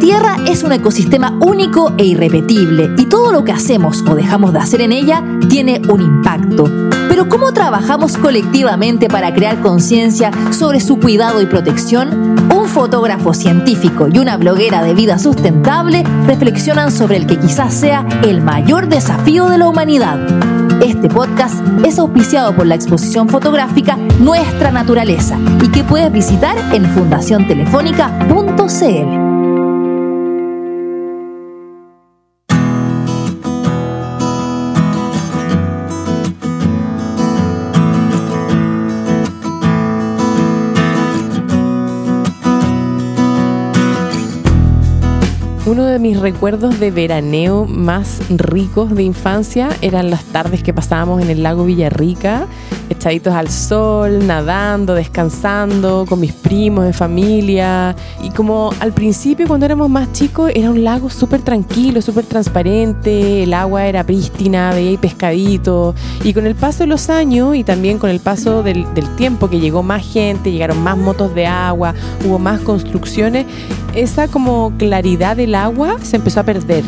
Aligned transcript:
Tierra 0.00 0.36
es 0.46 0.62
un 0.62 0.72
ecosistema 0.72 1.36
único 1.40 1.92
e 1.98 2.04
irrepetible 2.04 2.94
y 2.96 3.06
todo 3.06 3.32
lo 3.32 3.42
que 3.44 3.50
hacemos 3.52 4.04
o 4.08 4.14
dejamos 4.14 4.52
de 4.52 4.60
hacer 4.60 4.80
en 4.80 4.92
ella 4.92 5.24
tiene 5.48 5.82
un 5.88 6.00
impacto. 6.00 6.70
Pero 7.08 7.28
¿cómo 7.28 7.52
trabajamos 7.52 8.16
colectivamente 8.16 9.08
para 9.08 9.34
crear 9.34 9.60
conciencia 9.60 10.30
sobre 10.52 10.78
su 10.80 10.98
cuidado 10.98 11.42
y 11.42 11.46
protección? 11.46 12.36
Un 12.54 12.68
fotógrafo 12.68 13.34
científico 13.34 14.06
y 14.12 14.18
una 14.18 14.36
bloguera 14.36 14.84
de 14.84 14.94
vida 14.94 15.18
sustentable 15.18 16.04
reflexionan 16.26 16.92
sobre 16.92 17.16
el 17.16 17.26
que 17.26 17.38
quizás 17.38 17.74
sea 17.74 18.06
el 18.22 18.40
mayor 18.40 18.88
desafío 18.88 19.48
de 19.48 19.58
la 19.58 19.68
humanidad. 19.68 20.20
Este 20.82 21.08
podcast 21.08 21.56
es 21.84 21.98
auspiciado 21.98 22.54
por 22.54 22.66
la 22.66 22.76
exposición 22.76 23.28
fotográfica 23.28 23.96
Nuestra 24.20 24.70
Naturaleza 24.70 25.36
y 25.62 25.68
que 25.68 25.82
puedes 25.82 26.12
visitar 26.12 26.56
en 26.72 26.84
fundaciontelefónica.cl. 26.86 29.27
Uno 45.78 45.86
de 45.86 46.00
mis 46.00 46.18
recuerdos 46.18 46.80
de 46.80 46.90
veraneo 46.90 47.64
más 47.64 48.20
ricos 48.30 48.92
de 48.96 49.04
infancia 49.04 49.68
eran 49.80 50.10
las 50.10 50.24
tardes 50.24 50.64
que 50.64 50.74
pasábamos 50.74 51.22
en 51.22 51.30
el 51.30 51.44
lago 51.44 51.64
Villarrica, 51.66 52.48
echaditos 52.90 53.32
al 53.32 53.48
sol, 53.48 54.26
nadando, 54.26 54.94
descansando, 54.94 56.04
con 56.08 56.18
mis 56.18 56.32
primos 56.32 56.84
de 56.84 56.92
familia. 56.92 57.94
Y 58.24 58.30
como 58.30 58.72
al 58.80 58.92
principio, 58.92 59.46
cuando 59.46 59.66
éramos 59.66 59.88
más 59.88 60.10
chicos, 60.12 60.50
era 60.52 60.68
un 60.68 60.82
lago 60.82 61.10
súper 61.10 61.42
tranquilo, 61.42 62.02
súper 62.02 62.24
transparente, 62.24 63.44
el 63.44 63.54
agua 63.54 63.86
era 63.86 64.02
prístina, 64.02 64.72
veía 64.72 65.00
pescaditos. 65.00 65.94
Y 66.24 66.34
con 66.34 66.44
el 66.44 66.56
paso 66.56 66.80
de 66.80 66.88
los 66.88 67.08
años 67.08 67.54
y 67.54 67.62
también 67.62 68.00
con 68.00 68.10
el 68.10 68.18
paso 68.18 68.64
del, 68.64 68.84
del 68.94 69.14
tiempo, 69.14 69.48
que 69.48 69.60
llegó 69.60 69.84
más 69.84 70.04
gente, 70.04 70.50
llegaron 70.50 70.82
más 70.82 70.98
motos 70.98 71.36
de 71.36 71.46
agua, 71.46 71.94
hubo 72.26 72.40
más 72.40 72.62
construcciones, 72.62 73.46
esa 73.94 74.26
como 74.26 74.72
claridad 74.76 75.36
del 75.36 75.54
agua 75.54 75.67
se 76.02 76.16
empezó 76.16 76.40
a 76.40 76.42
perder 76.44 76.84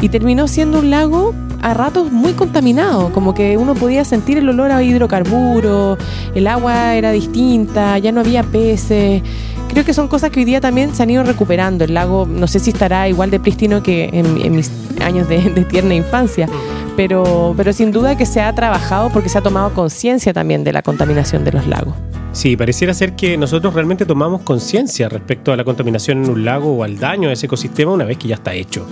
y 0.00 0.08
terminó 0.08 0.48
siendo 0.48 0.80
un 0.80 0.90
lago 0.90 1.32
a 1.62 1.74
ratos 1.74 2.10
muy 2.10 2.32
contaminado, 2.32 3.12
como 3.12 3.34
que 3.34 3.56
uno 3.56 3.74
podía 3.74 4.04
sentir 4.04 4.36
el 4.36 4.48
olor 4.48 4.72
a 4.72 4.82
hidrocarburos, 4.82 5.96
el 6.34 6.46
agua 6.48 6.96
era 6.96 7.12
distinta, 7.12 7.96
ya 7.98 8.10
no 8.10 8.20
había 8.20 8.42
peces. 8.42 9.22
Creo 9.68 9.84
que 9.84 9.94
son 9.94 10.08
cosas 10.08 10.30
que 10.30 10.40
hoy 10.40 10.44
día 10.44 10.60
también 10.60 10.92
se 10.92 11.04
han 11.04 11.10
ido 11.10 11.22
recuperando. 11.22 11.84
El 11.84 11.94
lago 11.94 12.26
no 12.28 12.48
sé 12.48 12.58
si 12.58 12.70
estará 12.70 13.08
igual 13.08 13.30
de 13.30 13.38
prístino 13.38 13.82
que 13.82 14.10
en, 14.12 14.54
mis 14.54 14.70
años 15.00 15.28
de, 15.28 15.38
de, 15.50 15.64
tierna 15.64 15.94
infancia, 15.94 16.48
pero, 16.96 17.54
pero 17.56 17.72
sin 17.72 17.92
duda 17.92 18.16
que 18.16 18.26
se 18.26 18.40
ha 18.40 18.52
trabajado 18.52 19.08
porque 19.10 19.28
se 19.28 19.38
ha 19.38 19.42
tomado 19.42 19.72
conciencia 19.72 20.32
también 20.32 20.64
de 20.64 20.72
la 20.72 20.82
contaminación 20.82 21.44
de 21.44 21.52
los 21.52 21.66
lagos. 21.68 21.94
Sí, 22.32 22.56
pareciera 22.56 22.94
ser 22.94 23.14
que 23.14 23.36
nosotros 23.36 23.74
realmente 23.74 24.06
tomamos 24.06 24.40
conciencia 24.40 25.10
respecto 25.10 25.52
a 25.52 25.56
la 25.56 25.64
contaminación 25.64 26.24
en 26.24 26.30
un 26.30 26.44
lago 26.46 26.74
o 26.74 26.82
al 26.82 26.98
daño 26.98 27.28
a 27.28 27.32
ese 27.32 27.44
ecosistema 27.44 27.92
una 27.92 28.06
vez 28.06 28.16
que 28.16 28.26
ya 28.26 28.36
está 28.36 28.54
hecho. 28.54 28.86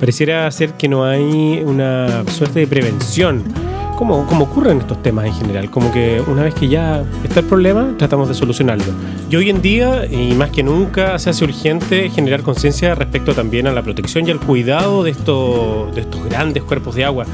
Pareciera 0.00 0.50
ser 0.50 0.72
que 0.72 0.88
no 0.88 1.04
hay 1.04 1.62
una 1.66 2.24
suerte 2.30 2.60
de 2.60 2.66
prevención, 2.66 3.44
como, 3.94 4.26
como 4.26 4.46
ocurre 4.46 4.72
en 4.72 4.78
estos 4.78 5.02
temas 5.02 5.26
en 5.26 5.34
general, 5.34 5.70
como 5.70 5.92
que 5.92 6.22
una 6.26 6.44
vez 6.44 6.54
que 6.54 6.68
ya 6.68 7.04
está 7.24 7.40
el 7.40 7.46
problema, 7.46 7.94
tratamos 7.98 8.26
de 8.28 8.34
solucionarlo. 8.34 8.94
Y 9.28 9.36
hoy 9.36 9.50
en 9.50 9.60
día, 9.60 10.06
y 10.06 10.32
más 10.32 10.48
que 10.48 10.62
nunca, 10.62 11.18
se 11.18 11.28
hace 11.28 11.44
urgente 11.44 12.08
generar 12.08 12.42
conciencia 12.42 12.94
respecto 12.94 13.34
también 13.34 13.66
a 13.66 13.72
la 13.72 13.82
protección 13.82 14.26
y 14.26 14.30
al 14.30 14.40
cuidado 14.40 15.04
de 15.04 15.10
estos, 15.10 15.94
de 15.94 16.00
estos 16.00 16.24
grandes 16.24 16.62
cuerpos 16.62 16.94
de 16.94 17.04
agua. 17.04 17.26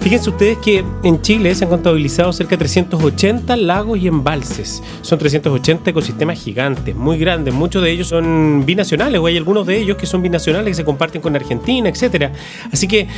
Fíjense 0.00 0.30
ustedes 0.30 0.58
que 0.58 0.84
en 1.02 1.20
Chile 1.22 1.54
se 1.54 1.64
han 1.64 1.70
contabilizado 1.70 2.32
cerca 2.32 2.50
de 2.50 2.58
380 2.58 3.56
lagos 3.56 3.98
y 3.98 4.06
embalses. 4.06 4.82
Son 5.02 5.18
380 5.18 5.90
ecosistemas 5.90 6.40
gigantes, 6.42 6.94
muy 6.94 7.18
grandes. 7.18 7.52
Muchos 7.52 7.82
de 7.82 7.90
ellos 7.90 8.08
son 8.08 8.64
binacionales, 8.64 9.20
o 9.20 9.26
hay 9.26 9.36
algunos 9.36 9.66
de 9.66 9.76
ellos 9.76 9.96
que 9.96 10.06
son 10.06 10.22
binacionales 10.22 10.70
que 10.70 10.74
se 10.74 10.84
comparten 10.84 11.20
con 11.20 11.34
Argentina, 11.34 11.88
etc. 11.88 12.30
Así 12.72 12.86
que 12.86 13.08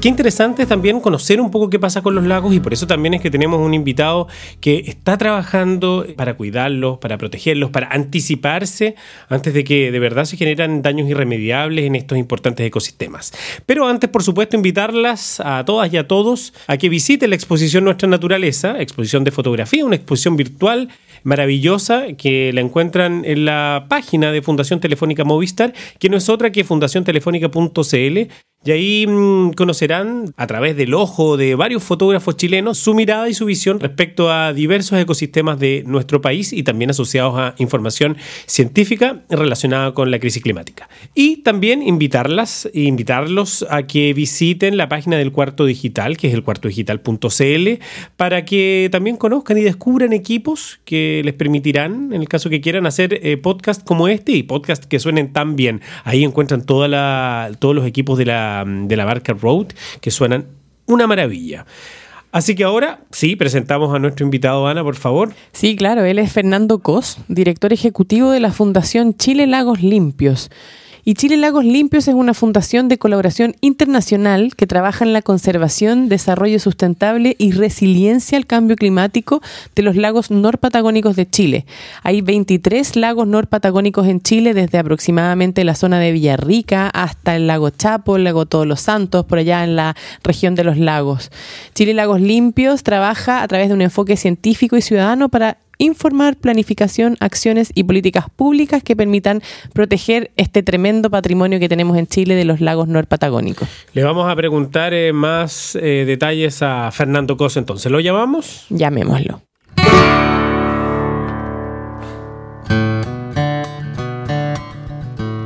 qué 0.00 0.08
interesante 0.08 0.66
también 0.66 1.00
conocer 1.00 1.40
un 1.40 1.50
poco 1.50 1.70
qué 1.70 1.78
pasa 1.78 2.02
con 2.02 2.14
los 2.14 2.24
lagos 2.24 2.54
y 2.54 2.60
por 2.60 2.72
eso 2.72 2.86
también 2.86 3.14
es 3.14 3.22
que 3.22 3.30
tenemos 3.30 3.58
un 3.58 3.72
invitado 3.72 4.28
que 4.60 4.84
está 4.86 5.16
trabajando 5.16 6.06
para 6.16 6.36
cuidarlos, 6.36 6.98
para 6.98 7.16
protegerlos, 7.16 7.70
para 7.70 7.88
anticiparse 7.88 8.94
antes 9.28 9.54
de 9.54 9.64
que 9.64 9.90
de 9.90 9.98
verdad 9.98 10.26
se 10.26 10.36
generan 10.36 10.82
daños 10.82 11.08
irremediables 11.08 11.86
en 11.86 11.96
estos 11.96 12.18
importantes 12.18 12.66
ecosistemas. 12.66 13.32
Pero 13.64 13.88
antes, 13.88 14.10
por 14.10 14.22
supuesto, 14.22 14.54
invitarlas 14.56 15.40
a 15.40 15.64
todas 15.64 15.92
y 15.92 15.96
a 15.96 16.06
todos 16.06 16.25
a 16.66 16.76
que 16.76 16.88
visiten 16.88 17.30
la 17.30 17.36
exposición 17.36 17.84
Nuestra 17.84 18.08
Naturaleza, 18.08 18.80
exposición 18.80 19.24
de 19.24 19.30
fotografía, 19.30 19.84
una 19.84 19.96
exposición 19.96 20.36
virtual 20.36 20.88
maravillosa 21.22 22.12
que 22.16 22.52
la 22.52 22.60
encuentran 22.60 23.24
en 23.24 23.44
la 23.44 23.86
página 23.88 24.32
de 24.32 24.42
Fundación 24.42 24.80
Telefónica 24.80 25.24
Movistar, 25.24 25.74
que 25.98 26.08
no 26.08 26.16
es 26.16 26.28
otra 26.28 26.52
que 26.52 26.64
fundaciontelefónica.cl 26.64 28.18
y 28.66 28.72
ahí 28.72 29.06
mm, 29.06 29.52
conocerán 29.52 30.34
a 30.36 30.46
través 30.48 30.76
del 30.76 30.92
ojo 30.94 31.36
de 31.36 31.54
varios 31.54 31.84
fotógrafos 31.84 32.36
chilenos 32.36 32.78
su 32.78 32.94
mirada 32.94 33.28
y 33.28 33.34
su 33.34 33.44
visión 33.44 33.78
respecto 33.78 34.30
a 34.30 34.52
diversos 34.52 34.98
ecosistemas 34.98 35.60
de 35.60 35.84
nuestro 35.86 36.20
país 36.20 36.52
y 36.52 36.64
también 36.64 36.90
asociados 36.90 37.38
a 37.38 37.54
información 37.58 38.16
científica 38.46 39.22
relacionada 39.30 39.94
con 39.94 40.10
la 40.10 40.18
crisis 40.18 40.42
climática. 40.42 40.88
Y 41.14 41.38
también 41.38 41.82
invitarlas 41.82 42.68
invitarlos 42.72 43.64
a 43.70 43.84
que 43.84 44.12
visiten 44.14 44.76
la 44.76 44.88
página 44.88 45.16
del 45.16 45.30
Cuarto 45.30 45.64
Digital, 45.64 46.16
que 46.16 46.28
es 46.28 46.34
el 46.34 46.42
cuartodigital.cl, 46.42 47.82
para 48.16 48.44
que 48.44 48.88
también 48.90 49.16
conozcan 49.16 49.58
y 49.58 49.62
descubran 49.62 50.12
equipos 50.12 50.80
que 50.84 51.22
les 51.24 51.34
permitirán, 51.34 52.12
en 52.12 52.20
el 52.20 52.28
caso 52.28 52.50
que 52.50 52.60
quieran, 52.60 52.86
hacer 52.86 53.20
eh, 53.22 53.36
podcast 53.36 53.84
como 53.84 54.08
este 54.08 54.32
y 54.32 54.42
podcast 54.42 54.84
que 54.84 54.98
suenen 54.98 55.32
tan 55.32 55.54
bien. 55.54 55.82
Ahí 56.04 56.24
encuentran 56.24 56.64
toda 56.64 56.88
la, 56.88 57.52
todos 57.60 57.74
los 57.74 57.86
equipos 57.86 58.18
de 58.18 58.26
la 58.26 58.55
de 58.64 58.96
la 58.96 59.04
marca 59.04 59.32
Road, 59.32 59.68
que 60.00 60.10
suenan 60.10 60.46
una 60.86 61.06
maravilla. 61.06 61.66
Así 62.32 62.54
que 62.54 62.64
ahora 62.64 63.00
sí, 63.12 63.34
presentamos 63.34 63.94
a 63.94 63.98
nuestro 63.98 64.24
invitado, 64.24 64.66
Ana, 64.66 64.82
por 64.82 64.96
favor. 64.96 65.32
Sí, 65.52 65.74
claro, 65.74 66.04
él 66.04 66.18
es 66.18 66.32
Fernando 66.32 66.80
Cos, 66.80 67.18
director 67.28 67.72
ejecutivo 67.72 68.30
de 68.30 68.40
la 68.40 68.52
Fundación 68.52 69.16
Chile 69.16 69.46
Lagos 69.46 69.82
Limpios. 69.82 70.50
Y 71.08 71.14
Chile 71.14 71.36
Lagos 71.36 71.64
Limpios 71.64 72.08
es 72.08 72.16
una 72.16 72.34
fundación 72.34 72.88
de 72.88 72.98
colaboración 72.98 73.54
internacional 73.60 74.56
que 74.56 74.66
trabaja 74.66 75.04
en 75.04 75.12
la 75.12 75.22
conservación, 75.22 76.08
desarrollo 76.08 76.58
sustentable 76.58 77.36
y 77.38 77.52
resiliencia 77.52 78.36
al 78.36 78.44
cambio 78.44 78.74
climático 78.74 79.40
de 79.76 79.82
los 79.84 79.94
lagos 79.94 80.32
norpatagónicos 80.32 81.14
de 81.14 81.30
Chile. 81.30 81.64
Hay 82.02 82.22
23 82.22 82.96
lagos 82.96 83.28
norpatagónicos 83.28 84.08
en 84.08 84.20
Chile, 84.20 84.52
desde 84.52 84.78
aproximadamente 84.78 85.62
la 85.62 85.76
zona 85.76 86.00
de 86.00 86.10
Villarrica 86.10 86.88
hasta 86.88 87.36
el 87.36 87.46
lago 87.46 87.70
Chapo, 87.70 88.16
el 88.16 88.24
lago 88.24 88.46
Todos 88.46 88.66
los 88.66 88.80
Santos, 88.80 89.26
por 89.26 89.38
allá 89.38 89.62
en 89.62 89.76
la 89.76 89.94
región 90.24 90.56
de 90.56 90.64
los 90.64 90.76
lagos. 90.76 91.30
Chile 91.72 91.94
Lagos 91.94 92.20
Limpios 92.20 92.82
trabaja 92.82 93.44
a 93.44 93.46
través 93.46 93.68
de 93.68 93.74
un 93.74 93.82
enfoque 93.82 94.16
científico 94.16 94.76
y 94.76 94.82
ciudadano 94.82 95.28
para 95.28 95.58
informar, 95.78 96.36
planificación, 96.36 97.16
acciones 97.20 97.70
y 97.74 97.84
políticas 97.84 98.26
públicas 98.34 98.82
que 98.82 98.96
permitan 98.96 99.42
proteger 99.72 100.30
este 100.36 100.62
tremendo 100.62 101.10
patrimonio 101.10 101.60
que 101.60 101.68
tenemos 101.68 101.96
en 101.96 102.06
Chile 102.06 102.34
de 102.34 102.44
los 102.44 102.60
lagos 102.60 102.88
norpatagónicos. 102.88 103.68
Le 103.92 104.02
vamos 104.02 104.30
a 104.30 104.36
preguntar 104.36 104.94
eh, 104.94 105.12
más 105.12 105.76
eh, 105.76 106.04
detalles 106.06 106.62
a 106.62 106.90
Fernando 106.90 107.36
Cosa 107.36 107.60
entonces. 107.60 107.90
¿Lo 107.90 108.00
llamamos? 108.00 108.66
Llamémoslo. 108.70 109.42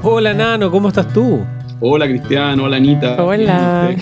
Hola 0.03 0.33
Nano, 0.33 0.71
¿cómo 0.71 0.89
estás 0.89 1.13
tú? 1.13 1.45
Hola 1.83 2.07
Cristiano, 2.07 2.65
hola 2.65 2.77
Anita. 2.77 3.23
Hola. 3.23 3.95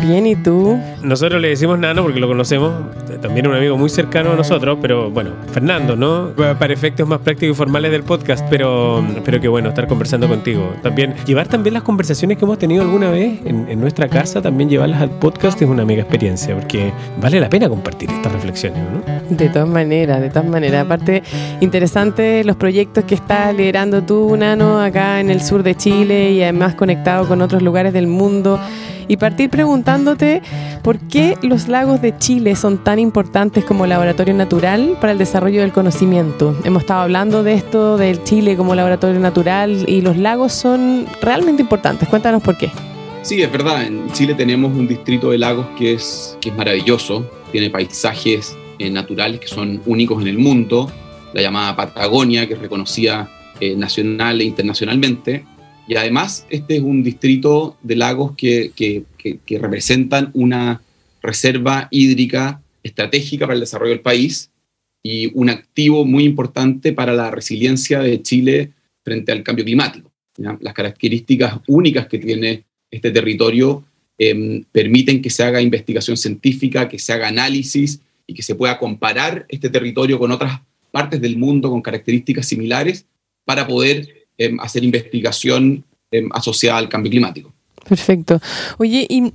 Bien, 0.00 0.26
¿y 0.26 0.36
tú? 0.36 0.78
Nosotros 1.02 1.40
le 1.40 1.48
decimos 1.48 1.78
Nano 1.78 2.02
porque 2.02 2.18
lo 2.18 2.26
conocemos, 2.26 2.72
también 3.20 3.46
un 3.46 3.54
amigo 3.54 3.76
muy 3.76 3.88
cercano 3.88 4.32
a 4.32 4.36
nosotros, 4.36 4.78
pero 4.82 5.10
bueno, 5.10 5.30
Fernando, 5.52 5.96
¿no? 5.96 6.30
Para 6.58 6.72
efectos 6.72 7.06
más 7.06 7.20
prácticos 7.20 7.54
y 7.54 7.56
formales 7.56 7.90
del 7.90 8.02
podcast, 8.02 8.44
pero, 8.50 9.04
pero 9.24 9.40
qué 9.40 9.48
bueno 9.48 9.68
estar 9.68 9.86
conversando 9.86 10.28
contigo. 10.28 10.72
También 10.82 11.14
llevar 11.26 11.46
también 11.46 11.74
las 11.74 11.82
conversaciones 11.82 12.36
que 12.38 12.44
hemos 12.44 12.58
tenido 12.58 12.82
alguna 12.82 13.10
vez 13.10 13.40
en, 13.44 13.78
nuestra 13.78 14.08
casa, 14.08 14.42
también 14.42 14.68
llevarlas 14.68 15.00
al 15.00 15.10
podcast 15.10 15.60
es 15.62 15.68
una 15.68 15.84
mega 15.84 16.02
experiencia, 16.02 16.54
porque 16.54 16.92
vale 17.20 17.38
la 17.38 17.48
pena 17.48 17.68
compartir 17.68 18.10
estas 18.10 18.32
reflexiones, 18.32 18.82
¿no? 18.82 19.36
De 19.36 19.48
todas 19.48 19.68
maneras, 19.68 20.20
de 20.20 20.30
todas 20.30 20.46
maneras. 20.46 20.84
Aparte, 20.84 21.22
interesante 21.60 22.42
los 22.44 22.56
proyectos 22.56 23.04
que 23.04 23.14
estás 23.14 23.54
liderando 23.54 24.02
tú, 24.02 24.36
Nano, 24.36 24.80
acá 24.80 25.20
en 25.20 25.30
el 25.30 25.42
sur 25.42 25.62
de 25.62 25.76
Chile 25.76 26.32
y 26.32 26.42
además 26.42 26.74
conectado 26.74 27.28
con 27.28 27.40
otros 27.40 27.62
lugares 27.62 27.92
del 27.92 28.08
mundo 28.08 28.58
y 29.08 29.16
partir 29.16 29.50
preguntándote 29.50 30.42
por 30.82 30.98
qué 30.98 31.36
los 31.42 31.68
lagos 31.68 32.00
de 32.00 32.16
Chile 32.18 32.54
son 32.54 32.84
tan 32.84 32.98
importantes 32.98 33.64
como 33.64 33.86
laboratorio 33.86 34.34
natural 34.34 34.96
para 35.00 35.12
el 35.12 35.18
desarrollo 35.18 35.62
del 35.62 35.72
conocimiento. 35.72 36.56
Hemos 36.64 36.82
estado 36.82 37.00
hablando 37.00 37.42
de 37.42 37.54
esto 37.54 37.96
del 37.96 38.22
Chile 38.22 38.56
como 38.56 38.74
laboratorio 38.74 39.18
natural 39.18 39.84
y 39.88 40.02
los 40.02 40.16
lagos 40.16 40.52
son 40.52 41.06
realmente 41.20 41.62
importantes. 41.62 42.08
Cuéntanos 42.08 42.42
por 42.42 42.56
qué. 42.56 42.70
Sí, 43.22 43.42
es 43.42 43.50
verdad. 43.50 43.84
En 43.84 44.10
Chile 44.12 44.34
tenemos 44.34 44.72
un 44.72 44.86
distrito 44.86 45.30
de 45.30 45.38
lagos 45.38 45.66
que 45.76 45.94
es, 45.94 46.36
que 46.40 46.50
es 46.50 46.56
maravilloso. 46.56 47.28
Tiene 47.50 47.70
paisajes 47.70 48.56
eh, 48.78 48.90
naturales 48.90 49.40
que 49.40 49.48
son 49.48 49.82
únicos 49.86 50.22
en 50.22 50.28
el 50.28 50.38
mundo. 50.38 50.90
La 51.32 51.42
llamada 51.42 51.76
Patagonia, 51.76 52.46
que 52.46 52.54
es 52.54 52.60
reconocida 52.60 53.28
eh, 53.60 53.74
nacional 53.76 54.40
e 54.40 54.44
internacionalmente. 54.44 55.44
Y 55.88 55.96
además, 55.96 56.46
este 56.50 56.76
es 56.76 56.82
un 56.82 57.02
distrito 57.02 57.78
de 57.82 57.96
lagos 57.96 58.36
que, 58.36 58.72
que, 58.76 59.58
representan 59.58 60.30
una 60.34 60.82
reserva 61.22 61.88
hídrica 61.90 62.62
estratégica 62.82 63.46
para 63.46 63.54
el 63.54 63.60
desarrollo 63.60 63.92
del 63.92 64.02
país 64.02 64.50
y 65.02 65.32
un 65.34 65.48
activo 65.48 66.04
muy 66.04 66.24
importante 66.24 66.92
para 66.92 67.14
la 67.14 67.30
resiliencia 67.30 68.00
de 68.00 68.20
Chile 68.20 68.72
frente 69.02 69.32
al 69.32 69.42
cambio 69.42 69.64
climático. 69.64 70.12
Las 70.36 70.74
características 70.74 71.58
únicas 71.66 72.06
que 72.06 72.18
tiene 72.18 72.64
este 72.90 73.10
territorio 73.10 73.84
em, 74.18 74.64
permiten 74.70 75.22
que 75.22 75.30
se 75.30 75.42
haga 75.42 75.62
investigación 75.62 76.18
científica, 76.18 76.86
que 76.86 76.98
se 76.98 77.14
haga 77.14 77.28
análisis 77.28 78.02
y 78.26 78.34
que 78.34 78.42
se 78.42 78.54
pueda 78.54 78.78
comparar 78.78 79.46
este 79.48 79.70
territorio 79.70 80.18
con 80.18 80.32
otras 80.32 80.60
partes 80.90 81.18
del 81.18 81.38
mundo 81.38 81.70
con 81.70 81.80
características 81.80 82.46
similares 82.46 83.06
para 83.46 83.66
poder 83.66 84.17
em, 84.38 84.58
hacer 84.60 84.84
investigación 84.84 85.84
em, 86.10 86.28
asociada 86.32 86.78
al 86.78 86.88
cambio 86.88 87.10
climático. 87.10 87.52
Perfecto. 87.88 88.40
Oye, 88.76 89.06
y, 89.08 89.32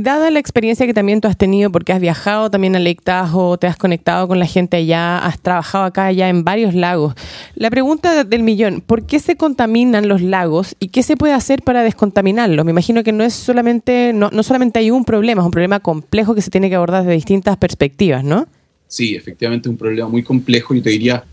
dada 0.00 0.30
la 0.30 0.40
experiencia 0.40 0.86
que 0.86 0.94
también 0.94 1.20
tú 1.20 1.28
has 1.28 1.36
tenido, 1.36 1.70
porque 1.70 1.92
has 1.92 2.00
viajado 2.00 2.50
también 2.50 2.74
a 2.74 2.80
Lake 2.80 3.00
Tahoe, 3.02 3.58
te 3.58 3.68
has 3.68 3.76
conectado 3.76 4.26
con 4.26 4.38
la 4.40 4.46
gente 4.46 4.76
allá, 4.76 5.18
has 5.18 5.40
trabajado 5.40 5.84
acá 5.84 6.06
allá 6.06 6.28
en 6.28 6.42
varios 6.42 6.74
lagos. 6.74 7.14
La 7.54 7.70
pregunta 7.70 8.24
del 8.24 8.42
millón, 8.42 8.80
¿por 8.80 9.06
qué 9.06 9.20
se 9.20 9.36
contaminan 9.36 10.08
los 10.08 10.20
lagos 10.20 10.74
y 10.80 10.88
qué 10.88 11.02
se 11.02 11.16
puede 11.16 11.34
hacer 11.34 11.62
para 11.62 11.82
descontaminarlos? 11.84 12.64
Me 12.64 12.72
imagino 12.72 13.04
que 13.04 13.12
no 13.12 13.22
es 13.22 13.34
solamente, 13.34 14.12
no, 14.12 14.30
no 14.30 14.42
solamente 14.42 14.80
hay 14.80 14.90
un 14.90 15.04
problema, 15.04 15.42
es 15.42 15.46
un 15.46 15.52
problema 15.52 15.78
complejo 15.80 16.34
que 16.34 16.42
se 16.42 16.50
tiene 16.50 16.68
que 16.68 16.74
abordar 16.74 17.04
desde 17.04 17.14
distintas 17.14 17.56
perspectivas, 17.56 18.24
¿no? 18.24 18.48
Sí, 18.88 19.14
efectivamente 19.14 19.68
es 19.68 19.70
un 19.70 19.78
problema 19.78 20.08
muy 20.08 20.22
complejo. 20.22 20.74
Yo 20.74 20.82
te 20.82 20.90
diría, 20.90 21.24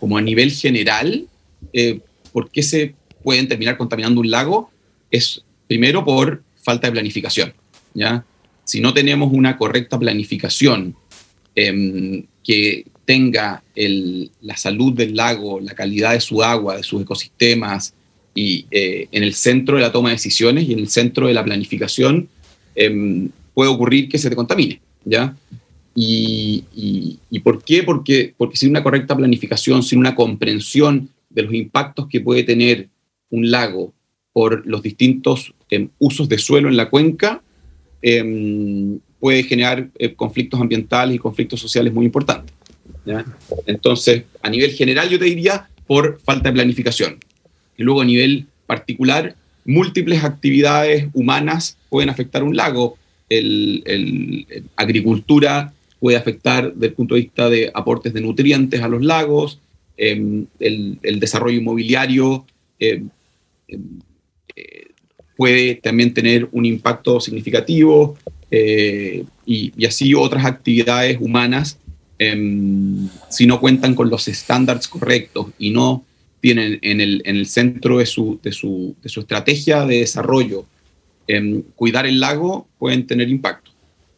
como 0.00 0.16
a 0.16 0.22
nivel 0.22 0.50
general, 0.50 1.26
eh, 1.72 2.00
¿por 2.34 2.50
qué 2.50 2.62
se 2.62 2.94
pueden 3.22 3.48
terminar 3.48 3.78
contaminando 3.78 4.20
un 4.20 4.30
lago? 4.30 4.70
Es 5.10 5.42
Primero 5.66 6.04
por 6.04 6.42
falta 6.62 6.88
de 6.88 6.92
planificación. 6.92 7.52
¿ya? 7.94 8.24
Si 8.64 8.80
no 8.80 8.92
tenemos 8.92 9.32
una 9.32 9.56
correcta 9.56 9.98
planificación 9.98 10.94
em, 11.54 12.24
que 12.42 12.84
tenga 13.04 13.62
la 14.40 14.56
salud 14.56 14.92
del 14.92 15.14
lago, 15.14 15.60
la 15.60 15.74
calidad 15.74 16.12
de 16.12 16.20
su 16.20 16.42
agua, 16.42 16.76
de 16.76 16.82
sus 16.82 17.02
ecosistemas, 17.02 17.94
y 18.34 18.66
eh, 18.70 19.08
en 19.12 19.22
el 19.22 19.34
centro 19.34 19.76
de 19.76 19.82
la 19.82 19.92
toma 19.92 20.08
de 20.08 20.16
decisiones 20.16 20.68
y 20.68 20.72
en 20.72 20.80
el 20.80 20.88
centro 20.88 21.28
de 21.28 21.34
la 21.34 21.44
planificación, 21.44 22.28
em, 22.74 23.30
puede 23.52 23.70
ocurrir 23.70 24.08
que 24.08 24.18
se 24.18 24.28
te 24.28 24.36
contamine. 24.36 24.80
¿ya? 25.04 25.36
Y, 25.94 26.64
y, 27.30 27.38
por 27.40 27.62
qué? 27.62 27.84
Porque, 27.84 28.34
porque 28.36 28.56
sin 28.56 28.70
una 28.70 28.82
correcta 28.82 29.16
planificación, 29.16 29.82
sin 29.82 30.00
una 30.00 30.16
comprensión 30.16 31.08
de 31.34 31.42
los 31.42 31.54
impactos 31.54 32.08
que 32.08 32.20
puede 32.20 32.42
tener 32.42 32.88
un 33.30 33.50
lago 33.50 33.92
por 34.32 34.66
los 34.66 34.82
distintos 34.82 35.54
em, 35.70 35.88
usos 35.98 36.28
de 36.28 36.38
suelo 36.38 36.68
en 36.68 36.76
la 36.76 36.90
cuenca, 36.90 37.42
em, 38.02 38.98
puede 39.20 39.42
generar 39.44 39.88
eh, 39.98 40.14
conflictos 40.14 40.60
ambientales 40.60 41.16
y 41.16 41.18
conflictos 41.18 41.60
sociales 41.60 41.92
muy 41.92 42.06
importantes. 42.06 42.54
Entonces, 43.66 44.24
a 44.42 44.50
nivel 44.50 44.72
general, 44.72 45.08
yo 45.08 45.18
te 45.18 45.24
diría 45.24 45.68
por 45.86 46.20
falta 46.24 46.48
de 46.48 46.54
planificación. 46.54 47.18
Y 47.76 47.82
luego, 47.82 48.02
a 48.02 48.04
nivel 48.04 48.46
particular, 48.66 49.34
múltiples 49.64 50.24
actividades 50.24 51.08
humanas 51.12 51.76
pueden 51.88 52.10
afectar 52.10 52.42
un 52.42 52.56
lago. 52.56 52.96
El, 53.28 54.46
agricultura 54.76 55.72
puede 56.00 56.16
afectar 56.16 56.72
desde 56.74 56.88
el 56.88 56.92
punto 56.92 57.14
de 57.14 57.22
vista 57.22 57.48
de 57.48 57.70
aportes 57.74 58.12
de 58.12 58.20
nutrientes 58.20 58.82
a 58.82 58.88
los 58.88 59.02
lagos, 59.02 59.58
em, 59.96 60.46
el, 60.58 61.20
desarrollo 61.20 61.58
inmobiliario 61.58 62.44
puede 65.36 65.76
también 65.76 66.14
tener 66.14 66.48
un 66.52 66.64
impacto 66.64 67.20
significativo 67.20 68.16
eh, 68.50 69.24
y, 69.46 69.84
así 69.84 70.14
otras 70.14 70.44
actividades 70.44 71.18
humanas, 71.20 71.78
em, 72.18 73.08
si 73.28 73.46
no 73.46 73.60
cuentan 73.60 73.94
con 73.94 74.10
los 74.10 74.28
estándares 74.28 74.86
correctos 74.88 75.48
y 75.58 75.70
no 75.70 76.04
tienen 76.40 76.78
en 76.82 77.00
el, 77.00 77.22
en 77.24 77.36
el 77.36 77.46
centro 77.46 77.98
de 77.98 78.06
su, 78.06 78.38
de, 78.42 78.52
su, 78.52 78.94
de 79.02 79.08
su, 79.08 79.20
estrategia 79.20 79.86
de 79.86 80.00
desarrollo 80.00 80.66
em, 81.26 81.62
cuidar 81.74 82.06
el 82.06 82.20
lago, 82.20 82.68
pueden 82.78 83.06
tener 83.06 83.28
impacto. 83.28 83.70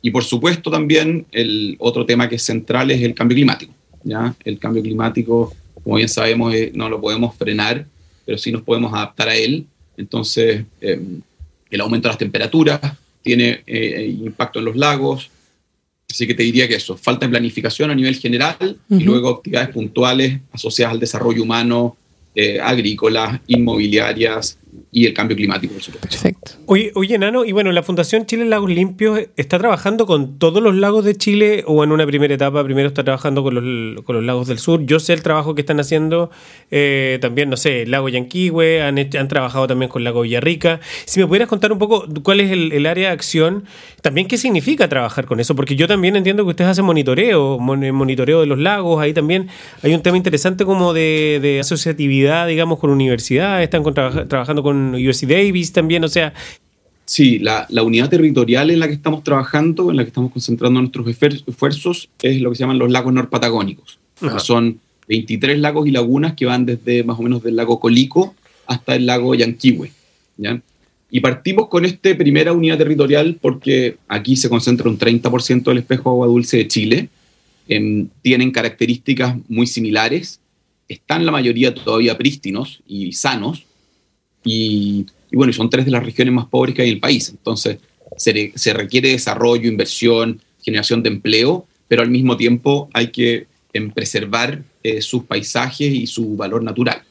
Y 0.02 0.10
por 0.10 0.24
supuesto 0.24 0.70
también 0.70 1.26
el 1.32 1.76
otro 1.78 2.04
tema 2.04 2.28
que 2.28 2.36
es 2.36 2.42
central 2.42 2.90
es 2.90 3.02
el 3.02 3.14
cambio 3.14 3.36
climático. 3.36 3.72
¿ya? 4.04 4.34
El 4.44 4.58
cambio 4.58 4.82
climático, 4.82 5.54
como 5.86 5.96
bien 5.98 6.08
sabemos, 6.08 6.52
eh, 6.52 6.72
no 6.74 6.88
lo 6.88 7.00
podemos 7.00 7.36
frenar, 7.36 7.86
pero 8.24 8.38
sí 8.38 8.50
nos 8.50 8.62
podemos 8.62 8.92
adaptar 8.92 9.28
a 9.28 9.36
él 9.36 9.66
entonces, 9.96 10.64
em, 10.80 11.20
el 11.70 11.80
aumento 11.80 12.08
de 12.08 12.10
las 12.10 12.18
temperaturas 12.18 12.80
tiene 13.22 13.62
eh, 13.66 14.14
impacto 14.22 14.58
en 14.58 14.66
los 14.66 14.76
lagos. 14.76 15.30
Así 16.08 16.26
que 16.26 16.34
te 16.34 16.42
diría 16.42 16.68
que 16.68 16.76
eso, 16.76 16.96
falta 16.96 17.26
de 17.26 17.30
planificación 17.30 17.90
a 17.90 17.94
nivel 17.94 18.16
general 18.16 18.78
y 18.88 19.00
luego 19.00 19.30
actividades 19.30 19.70
puntuales 19.70 20.40
asociadas 20.52 20.94
al 20.94 21.00
desarrollo 21.00 21.42
humano, 21.42 21.96
eh, 22.34 22.60
agrícolas, 22.60 23.40
inmobiliarias, 23.46 24.58
y 24.90 25.06
el 25.06 25.14
cambio 25.14 25.36
climático, 25.36 25.74
por 25.74 25.82
supuesto. 25.82 26.08
Perfecto. 26.08 26.52
Oye, 26.66 26.92
oye, 26.94 27.18
Nano, 27.18 27.44
y 27.44 27.52
bueno, 27.52 27.72
la 27.72 27.82
Fundación 27.82 28.26
Chile 28.26 28.44
Lagos 28.44 28.70
Limpios 28.70 29.20
está 29.36 29.58
trabajando 29.58 30.06
con 30.06 30.38
todos 30.38 30.62
los 30.62 30.74
lagos 30.74 31.04
de 31.04 31.14
Chile 31.14 31.64
o 31.66 31.84
en 31.84 31.92
una 31.92 32.06
primera 32.06 32.34
etapa 32.34 32.62
primero 32.64 32.88
está 32.88 33.04
trabajando 33.04 33.42
con 33.42 33.54
los, 33.54 34.04
con 34.04 34.16
los 34.16 34.24
lagos 34.24 34.48
del 34.48 34.58
sur. 34.58 34.84
Yo 34.84 34.98
sé 35.00 35.12
el 35.12 35.22
trabajo 35.22 35.54
que 35.54 35.62
están 35.62 35.80
haciendo 35.80 36.30
eh, 36.70 37.18
también, 37.20 37.48
no 37.48 37.56
sé, 37.56 37.82
el 37.82 37.90
lago 37.90 38.08
Yanquihue, 38.08 38.82
han, 38.82 38.98
han 38.98 39.28
trabajado 39.28 39.66
también 39.66 39.90
con 39.90 40.00
el 40.00 40.04
lago 40.04 40.22
Villarrica. 40.22 40.80
Si 41.04 41.20
me 41.20 41.26
pudieras 41.26 41.48
contar 41.48 41.72
un 41.72 41.78
poco 41.78 42.06
cuál 42.22 42.40
es 42.40 42.50
el, 42.50 42.86
área 42.86 43.08
de 43.08 43.14
acción, 43.14 43.64
también 44.02 44.28
qué 44.28 44.36
significa 44.36 44.88
trabajar 44.88 45.26
con 45.26 45.40
eso, 45.40 45.54
porque 45.56 45.76
yo 45.76 45.88
también 45.88 46.16
entiendo 46.16 46.44
que 46.44 46.50
ustedes 46.50 46.70
hacen 46.70 46.84
monitoreo, 46.84 47.58
monitoreo 47.58 48.40
de 48.40 48.46
los 48.46 48.58
lagos, 48.58 49.00
ahí 49.00 49.12
también 49.12 49.48
hay 49.82 49.94
un 49.94 50.02
tema 50.02 50.16
interesante 50.16 50.64
como 50.64 50.92
de, 50.92 51.38
de 51.40 51.60
asociatividad, 51.60 52.46
digamos, 52.46 52.78
con 52.78 52.90
universidades, 52.90 53.64
están 53.64 53.82
trabajando 54.28 54.62
con 54.62 54.65
USC 54.70 55.26
Davis 55.26 55.72
también, 55.72 56.04
o 56.04 56.08
sea... 56.08 56.32
Sí, 57.04 57.38
la, 57.38 57.68
unidad 57.84 58.10
territorial 58.10 58.70
en 58.70 58.80
la 58.80 58.88
que 58.88 58.94
estamos 58.94 59.22
trabajando, 59.22 59.90
en 59.90 59.96
la 59.96 60.02
que 60.02 60.08
estamos 60.08 60.32
concentrando 60.32 60.80
nuestros 60.80 61.06
esfuerzos, 61.06 62.08
es 62.20 62.40
lo 62.40 62.50
que 62.50 62.56
se 62.56 62.60
llaman 62.64 62.80
los 62.80 62.90
lagos 62.90 63.12
norpatagónicos. 63.12 64.00
Son 64.38 64.80
23 65.08 65.60
lagos 65.60 65.86
y 65.86 65.92
lagunas 65.92 66.34
que 66.34 66.46
van 66.46 66.66
desde 66.66 67.04
más 67.04 67.18
o 67.18 67.22
menos 67.22 67.44
del 67.44 67.54
lago 67.54 67.78
Colico 67.78 68.34
hasta 68.66 68.96
el 68.96 69.06
lago 69.06 69.34
Yanquihue. 69.36 69.92
¿ya? 70.36 70.60
Y 71.10 71.20
partimos 71.20 71.68
con 71.68 71.84
esta 71.84 72.16
primera 72.16 72.52
unidad 72.52 72.78
territorial 72.78 73.38
porque 73.40 73.96
aquí 74.08 74.36
se 74.36 74.48
concentra 74.48 74.88
un 74.88 74.98
30% 74.98 75.62
del 75.64 75.78
espejo 75.78 76.10
agua 76.10 76.26
dulce 76.26 76.56
de 76.58 76.68
Chile. 76.68 77.08
Em, 77.68 78.08
tienen 78.22 78.50
características 78.50 79.36
muy 79.48 79.66
similares. 79.66 80.40
Están 80.88 81.24
la 81.24 81.32
mayoría 81.32 81.74
todavía 81.74 82.18
prístinos 82.18 82.80
y 82.86 83.12
sanos, 83.12 83.64
y, 84.46 85.06
bueno, 85.32 85.52
son 85.52 85.68
tres 85.68 85.84
de 85.84 85.90
las 85.90 86.04
regiones 86.04 86.32
más 86.32 86.46
pobres 86.46 86.74
que 86.74 86.82
hay 86.82 86.88
en 86.88 86.94
el 86.94 87.00
país. 87.00 87.28
Entonces, 87.30 87.78
se, 88.16 88.72
requiere 88.72 89.10
desarrollo, 89.10 89.68
inversión, 89.68 90.40
generación 90.62 91.02
de 91.02 91.10
empleo, 91.10 91.66
pero 91.88 92.02
al 92.02 92.10
mismo 92.10 92.36
tiempo 92.36 92.88
hay 92.92 93.08
que 93.08 93.46
em, 93.72 93.90
preservar 93.90 94.62
eh, 94.84 95.02
sus 95.02 95.24
paisajes 95.24 95.92
y 95.92 96.06
su 96.06 96.36
valor 96.36 96.62
natural. 96.62 97.02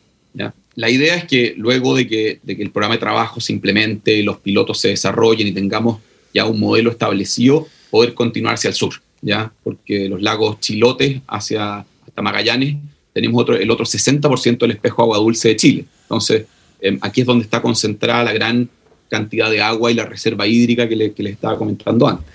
La 0.78 0.90
idea 0.90 1.16
es 1.16 1.24
que 1.24 1.54
luego 1.56 1.96
de 1.96 2.06
que, 2.06 2.40
de 2.44 2.58
que, 2.58 2.62
el 2.62 2.70
programa 2.70 2.96
de 2.96 3.00
trabajo 3.00 3.40
se 3.40 3.54
implemente, 3.54 4.22
los 4.24 4.40
pilotos 4.40 4.78
se 4.78 4.90
desarrollen 4.90 5.48
y 5.48 5.54
tengamos 5.54 6.02
ya 6.34 6.46
un 6.46 6.60
modelo 6.60 6.92
establecido, 6.92 7.66
poder 7.90 8.14
continuar 8.14 8.56
hacia 8.56 8.68
el 8.68 8.74
sur, 8.74 8.96
¿ya? 9.22 9.54
porque 9.64 10.10
los 10.10 10.22
lagos 10.22 10.60
Chilotes 10.60 11.22
hacia 11.28 11.78
hasta 12.06 12.22
Magallanes 12.22 12.76
tenemos 13.14 13.42
otro, 13.42 13.56
el 13.56 13.72
otro 13.72 13.86
60% 13.86 14.58
del 14.58 14.72
espejo 14.72 15.04
agua 15.04 15.18
dulce 15.18 15.48
de 15.48 15.56
Chile. 15.56 15.86
Entonces, 16.02 16.46
Em, 16.86 17.00
aquí 17.02 17.22
es 17.22 17.28
donde 17.28 17.44
está 17.44 17.64
concentrada 17.64 18.26
la 18.26 18.32
gran 18.32 18.70
cantidad 19.10 19.50
de 19.50 19.60
agua 19.60 19.92
y 19.92 19.96
la 19.96 20.06
reserva 20.06 20.46
hídrica 20.46 20.88
que, 20.88 20.96
les 20.96 21.18
estaba 21.18 21.58
comentando 21.58 22.08
antes. 22.08 22.28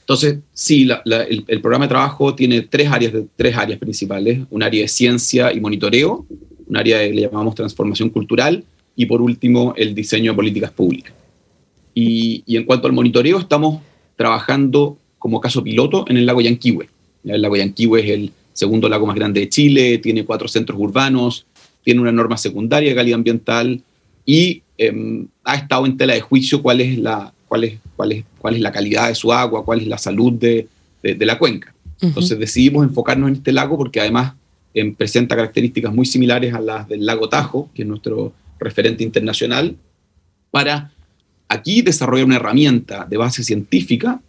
Entonces, 0.00 0.38
sí, 0.52 0.88
el, 1.04 1.60
programa 1.60 1.84
de 1.84 1.90
trabajo 1.90 2.34
tiene 2.34 2.62
tres 2.62 2.90
áreas, 2.90 3.12
tres 3.36 3.56
áreas 3.56 3.78
principales, 3.78 4.40
un 4.50 4.64
área 4.64 4.82
de 4.82 4.88
ciencia 4.88 5.52
y 5.52 5.60
monitoreo, 5.60 6.26
un 6.66 6.76
área 6.76 6.98
que 6.98 7.12
le 7.12 7.22
llamamos 7.22 7.54
transformación 7.54 8.10
cultural 8.10 8.64
y 8.96 9.06
por 9.06 9.22
último 9.22 9.74
el 9.76 9.94
diseño 9.94 10.32
de 10.32 10.36
políticas 10.36 10.72
públicas. 10.72 11.14
Y, 11.94 12.42
en 12.48 12.64
cuanto 12.64 12.88
al 12.88 12.94
monitoreo, 12.94 13.38
estamos 13.38 13.80
trabajando 14.16 14.98
como 15.20 15.40
caso 15.40 15.62
piloto 15.62 16.04
en 16.08 16.16
el 16.16 16.26
lago 16.26 16.40
Yanquihue. 16.40 16.88
El 17.24 17.42
lago 17.42 17.54
Yanquihue 17.56 18.00
es 18.00 18.10
el 18.10 18.32
segundo 18.52 18.88
lago 18.88 19.06
más 19.06 19.14
grande 19.14 19.38
de 19.38 19.48
Chile, 19.48 19.98
tiene 19.98 20.24
cuatro 20.24 20.48
centros 20.48 20.80
urbanos, 20.80 21.46
tiene 21.86 22.00
una 22.00 22.10
norma 22.10 22.36
secundaria 22.36 22.88
de 22.88 22.96
calidad 22.96 23.14
ambiental 23.14 23.80
y 24.24 24.60
em, 24.76 25.28
ha 25.44 25.54
estado 25.54 25.86
en 25.86 25.96
tela 25.96 26.14
de 26.14 26.20
juicio 26.20 26.60
cuál 26.60 26.80
es, 26.80 26.98
la, 26.98 27.32
cuál, 27.46 27.62
es, 27.62 27.78
cuál, 27.94 28.10
es, 28.10 28.24
cuál 28.40 28.56
es 28.56 28.60
la 28.60 28.72
calidad 28.72 29.06
de 29.06 29.14
su 29.14 29.32
agua, 29.32 29.64
cuál 29.64 29.82
es 29.82 29.86
la 29.86 29.96
salud 29.96 30.32
de, 30.32 30.66
de, 31.00 31.24
la 31.24 31.38
cuenca. 31.38 31.72
Entonces 32.00 32.36
decidimos 32.40 32.84
enfocarnos 32.84 33.28
en 33.28 33.36
este 33.36 33.52
lago 33.52 33.78
porque 33.78 34.00
además 34.00 34.34
em, 34.74 34.96
presenta 34.96 35.36
características 35.36 35.94
muy 35.94 36.06
similares 36.06 36.52
a 36.54 36.60
las 36.60 36.88
del 36.88 37.06
lago 37.06 37.28
Tajo, 37.28 37.70
que 37.72 37.82
es 37.82 37.88
nuestro 37.88 38.32
referente 38.58 39.04
internacional, 39.04 39.76
para 40.50 40.90
aquí 41.46 41.82
desarrollar 41.82 42.26
una 42.26 42.36
herramienta 42.36 43.06
de 43.08 43.16
base 43.16 43.44
científica 43.44 44.20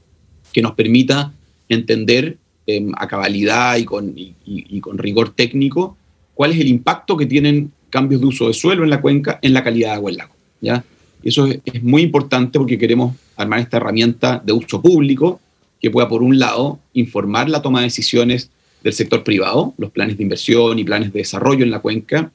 que 0.54 0.62
nos 0.62 0.74
permita 0.74 1.34
entender 1.70 2.38
em, 2.68 2.92
a 2.96 3.08
cabalidad 3.08 3.78
y 3.78 3.86
con, 3.86 4.14
y, 4.16 4.80
con, 4.80 5.00
rigor 5.00 5.34
técnico 5.34 5.98
cuál 6.38 6.52
es 6.52 6.60
el 6.60 6.68
impacto 6.68 7.18
que 7.18 7.26
tienen 7.26 7.72
cambios 7.90 8.22
de 8.22 8.28
uso 8.28 8.48
de 8.48 8.54
suelo 8.54 8.84
en 8.84 8.90
la 8.90 9.02
cuenca 9.02 9.40
en 9.42 9.54
la 9.54 9.64
calidad 9.64 9.90
de 9.90 9.96
agua 9.96 10.12
del 10.12 10.18
lago. 10.18 10.34
¿ya? 10.62 10.84
Eso 11.24 11.48
es, 11.48 11.60
es 11.66 11.84
muy 11.84 12.04
importante 12.04 12.60
porque 12.60 12.78
queremos 12.78 13.16
armar 13.36 13.60
esta 13.60 13.78
herramienta 13.78 14.42
de 14.46 14.54
uso 14.54 14.82
público 14.82 15.40
que 15.82 15.92
pueda, 15.92 16.08
por 16.08 16.22
un 16.22 16.40
lado, 16.40 16.80
informar 16.94 17.50
la 17.50 17.62
toma 17.62 17.80
de 17.80 17.86
decisiones 17.86 18.50
del 18.84 18.94
sector 18.94 19.24
privado, 19.24 19.74
los 19.78 19.92
planes 19.92 20.18
de 20.18 20.24
inversión 20.24 20.80
y 20.80 20.84
planes 20.84 21.12
de 21.12 21.20
desarrollo 21.20 21.64
en 21.64 21.72
la 21.72 21.80
cuenca, 21.80 22.32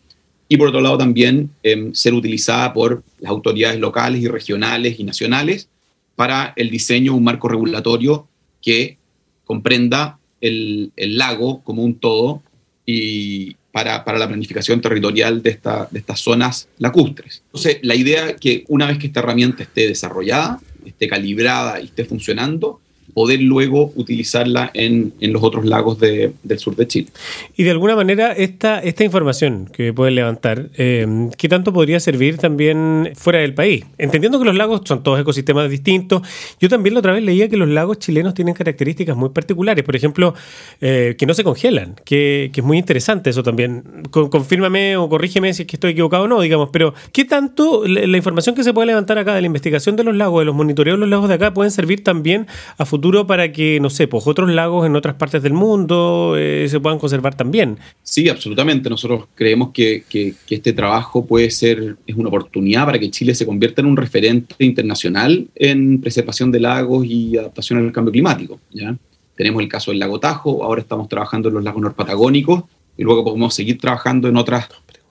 y 0.48 0.56
por 0.56 0.68
otro 0.68 0.80
lado 0.80 0.98
también 0.98 1.50
em, 1.62 1.94
ser 1.94 2.12
utilizada 2.12 2.72
por 2.72 3.02
las 3.20 3.30
autoridades 3.30 3.80
locales 3.80 4.20
y 4.20 4.28
regionales 4.28 5.00
y 5.00 5.04
nacionales 5.04 5.68
para 6.14 6.52
el 6.56 6.68
diseño 6.68 7.12
de 7.12 7.18
un 7.18 7.24
marco 7.24 7.48
regulatorio 7.48 8.26
que 8.60 8.98
comprenda 9.44 10.18
el, 10.40 10.92
lago 10.96 11.62
como 11.62 11.82
un 11.82 11.94
todo 11.94 12.42
y 12.84 13.56
para, 13.72 14.04
la 14.18 14.28
planificación 14.28 14.80
territorial 14.80 15.42
de, 15.42 15.50
esta, 15.50 15.88
de 15.90 15.98
estas 15.98 16.20
zonas 16.20 16.68
lacustres. 16.78 17.42
Entonces, 17.46 17.78
la 17.82 17.94
idea 17.94 18.30
es 18.30 18.36
que 18.36 18.64
una 18.68 18.86
vez 18.86 18.98
que 18.98 19.06
esta 19.06 19.20
herramienta 19.20 19.62
esté 19.62 19.88
desarrollada, 19.88 20.60
esté 20.84 21.08
calibrada 21.08 21.80
y 21.80 21.86
esté 21.86 22.04
funcionando, 22.04 22.80
poder 23.14 23.42
luego 23.42 23.92
utilizarla 23.96 24.70
en, 24.74 25.12
en 25.20 25.32
los 25.32 25.42
otros 25.42 25.64
lagos 25.64 25.98
de, 25.98 26.32
del 26.42 26.58
sur 26.58 26.76
de 26.76 26.86
Chile. 26.86 27.08
Y 27.56 27.64
de 27.64 27.70
alguna 27.70 27.94
manera 27.94 28.32
esta, 28.32 28.78
esta 28.80 29.04
información 29.04 29.68
que 29.72 29.92
pueden 29.92 30.14
levantar, 30.14 30.70
eh, 30.76 31.28
¿qué 31.36 31.48
tanto 31.48 31.72
podría 31.72 32.00
servir 32.00 32.38
también 32.38 33.12
fuera 33.14 33.40
del 33.40 33.54
país? 33.54 33.84
Entendiendo 33.98 34.38
que 34.38 34.44
los 34.44 34.56
lagos 34.56 34.82
son 34.84 35.02
todos 35.02 35.20
ecosistemas 35.20 35.68
distintos, 35.68 36.22
yo 36.60 36.68
también 36.68 36.94
la 36.94 37.00
otra 37.00 37.12
vez 37.12 37.22
leía 37.22 37.48
que 37.48 37.56
los 37.56 37.68
lagos 37.68 37.98
chilenos 37.98 38.34
tienen 38.34 38.54
características 38.54 39.16
muy 39.16 39.28
particulares, 39.28 39.84
por 39.84 39.96
ejemplo, 39.96 40.34
eh, 40.80 41.14
que 41.18 41.26
no 41.26 41.34
se 41.34 41.44
congelan, 41.44 41.96
que, 42.04 42.50
que, 42.52 42.60
es 42.60 42.66
muy 42.66 42.78
interesante 42.78 43.30
eso 43.30 43.42
también. 43.42 43.84
confírmame 44.10 44.96
o 44.96 45.08
corrígeme 45.08 45.52
si 45.52 45.62
es 45.62 45.68
que 45.68 45.76
estoy 45.76 45.92
equivocado 45.92 46.24
o 46.24 46.28
no, 46.28 46.40
digamos, 46.40 46.70
pero 46.72 46.94
¿qué 47.12 47.24
tanto 47.24 47.86
la, 47.86 48.06
la 48.06 48.16
información 48.16 48.54
que 48.54 48.64
se 48.64 48.72
puede 48.72 48.86
levantar 48.86 49.18
acá 49.18 49.34
de 49.34 49.40
la 49.42 49.46
investigación 49.46 49.96
de 49.96 50.04
los 50.04 50.14
lagos, 50.14 50.40
de 50.40 50.46
los 50.46 50.54
monitoreos 50.54 50.96
de 50.96 51.00
los 51.00 51.08
lagos 51.08 51.28
de 51.28 51.34
acá, 51.34 51.52
pueden 51.52 51.70
servir 51.70 52.02
también 52.02 52.46
a 52.78 52.86
futuro 53.02 53.26
para 53.26 53.50
que, 53.50 53.80
no 53.80 53.90
sé, 53.90 54.06
pues 54.06 54.28
otros 54.28 54.48
lagos 54.48 54.86
en 54.86 54.94
otras 54.94 55.16
partes 55.16 55.42
del 55.42 55.54
mundo 55.54 56.36
eh, 56.38 56.68
se 56.68 56.78
puedan 56.78 57.00
conservar 57.00 57.34
también. 57.34 57.76
Sí, 58.04 58.28
absolutamente. 58.28 58.88
Nosotros 58.88 59.24
creemos 59.34 59.70
que, 59.72 60.04
que, 60.08 60.34
este 60.48 60.72
trabajo 60.72 61.26
puede 61.26 61.50
ser, 61.50 61.96
es 62.06 62.14
una 62.14 62.28
oportunidad 62.28 62.86
para 62.86 63.00
que 63.00 63.10
Chile 63.10 63.34
se 63.34 63.44
convierta 63.44 63.80
en 63.80 63.88
un 63.88 63.96
referente 63.96 64.54
internacional 64.60 65.48
en 65.56 66.00
preservación 66.00 66.52
de 66.52 66.60
lagos 66.60 67.04
y 67.04 67.36
adaptación 67.36 67.80
al 67.80 67.90
cambio 67.90 68.12
climático. 68.12 68.60
¿ya? 68.70 68.96
Tenemos 69.34 69.60
el 69.60 69.68
caso 69.68 69.90
del 69.90 69.98
lago 69.98 70.20
Tajo, 70.20 70.62
ahora 70.62 70.82
estamos 70.82 71.08
trabajando 71.08 71.48
en 71.48 71.54
los 71.56 71.64
lagos 71.64 71.82
norpatagónicos 71.82 72.62
y 72.96 73.02
luego 73.02 73.24
podemos 73.24 73.52
seguir 73.52 73.78
trabajando 73.78 74.28
en, 74.28 74.36
otras, 74.36 74.68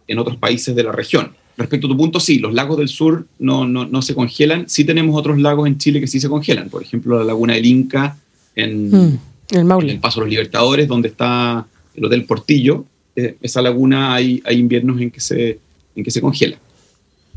en 0.08 0.18
otros 0.18 0.38
países 0.38 0.74
de 0.74 0.84
la 0.84 0.94
región. 0.94 1.34
Respecto 1.62 1.86
a 1.86 1.92
tu 1.92 1.98
punto, 1.98 2.20
sí, 2.20 2.40
los 2.40 2.56
lagos 2.56 2.80
del 2.80 2.88
sur 2.88 3.28
no, 3.38 3.68
no, 3.68 3.86
no, 3.86 4.02
se 4.02 4.16
congelan. 4.16 4.68
Sí 4.68 4.84
tenemos 4.84 5.16
otros 5.16 5.40
lagos 5.40 5.68
en 5.68 5.78
Chile 5.78 6.00
que 6.00 6.08
sí 6.08 6.20
se 6.20 6.28
congelan. 6.28 6.70
Por 6.70 6.82
ejemplo, 6.82 7.20
la 7.20 7.24
laguna 7.24 7.54
del 7.54 7.68
Inca 7.68 8.18
en, 8.56 8.90
mm, 8.90 9.20
el, 9.52 10.00
Paso 10.00 10.22
de 10.22 10.26
los 10.26 10.32
Libertadores, 10.32 10.88
donde 10.88 11.10
está 11.10 11.68
el 11.94 12.04
Hotel 12.04 12.26
Portillo. 12.26 12.86
Eh, 13.16 13.36
esa 13.44 13.62
laguna 13.62 14.16
hay, 14.16 14.42
hay 14.44 14.58
inviernos 14.58 15.00
en 15.00 15.12
que, 15.12 15.20
se, 15.20 15.60
en 15.96 16.04
que 16.04 16.10
se 16.10 16.20
congela. 16.20 16.58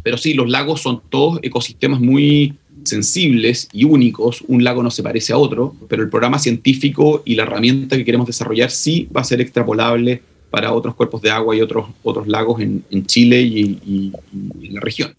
Pero 0.02 0.16
sí, 0.16 0.32
los 0.32 0.48
lagos 0.48 0.80
son 0.80 1.02
todos 1.10 1.38
ecosistemas 1.42 2.00
muy 2.00 2.54
sensibles 2.84 3.68
y 3.74 3.84
únicos. 3.84 4.42
Un 4.48 4.64
lago 4.64 4.82
no 4.82 4.90
se 4.90 5.02
parece 5.02 5.34
a 5.34 5.36
otro, 5.36 5.76
pero 5.86 6.02
el 6.02 6.08
programa 6.08 6.38
científico 6.38 7.22
y 7.26 7.34
la 7.34 7.42
herramienta 7.42 7.98
que 7.98 8.06
queremos 8.06 8.26
desarrollar 8.26 8.70
sí 8.70 9.06
va 9.14 9.20
a 9.20 9.24
ser 9.24 9.42
extrapolable 9.42 10.22
para 10.54 10.72
otros 10.72 10.94
cuerpos 10.94 11.20
de 11.20 11.32
agua 11.32 11.56
y 11.56 11.60
otros, 11.60 11.88
otros 12.04 12.28
lagos 12.28 12.60
en, 12.60 13.06
Chile 13.06 13.42
y 13.42 14.12
en 14.62 14.74
la 14.74 14.80
región. 14.80 15.12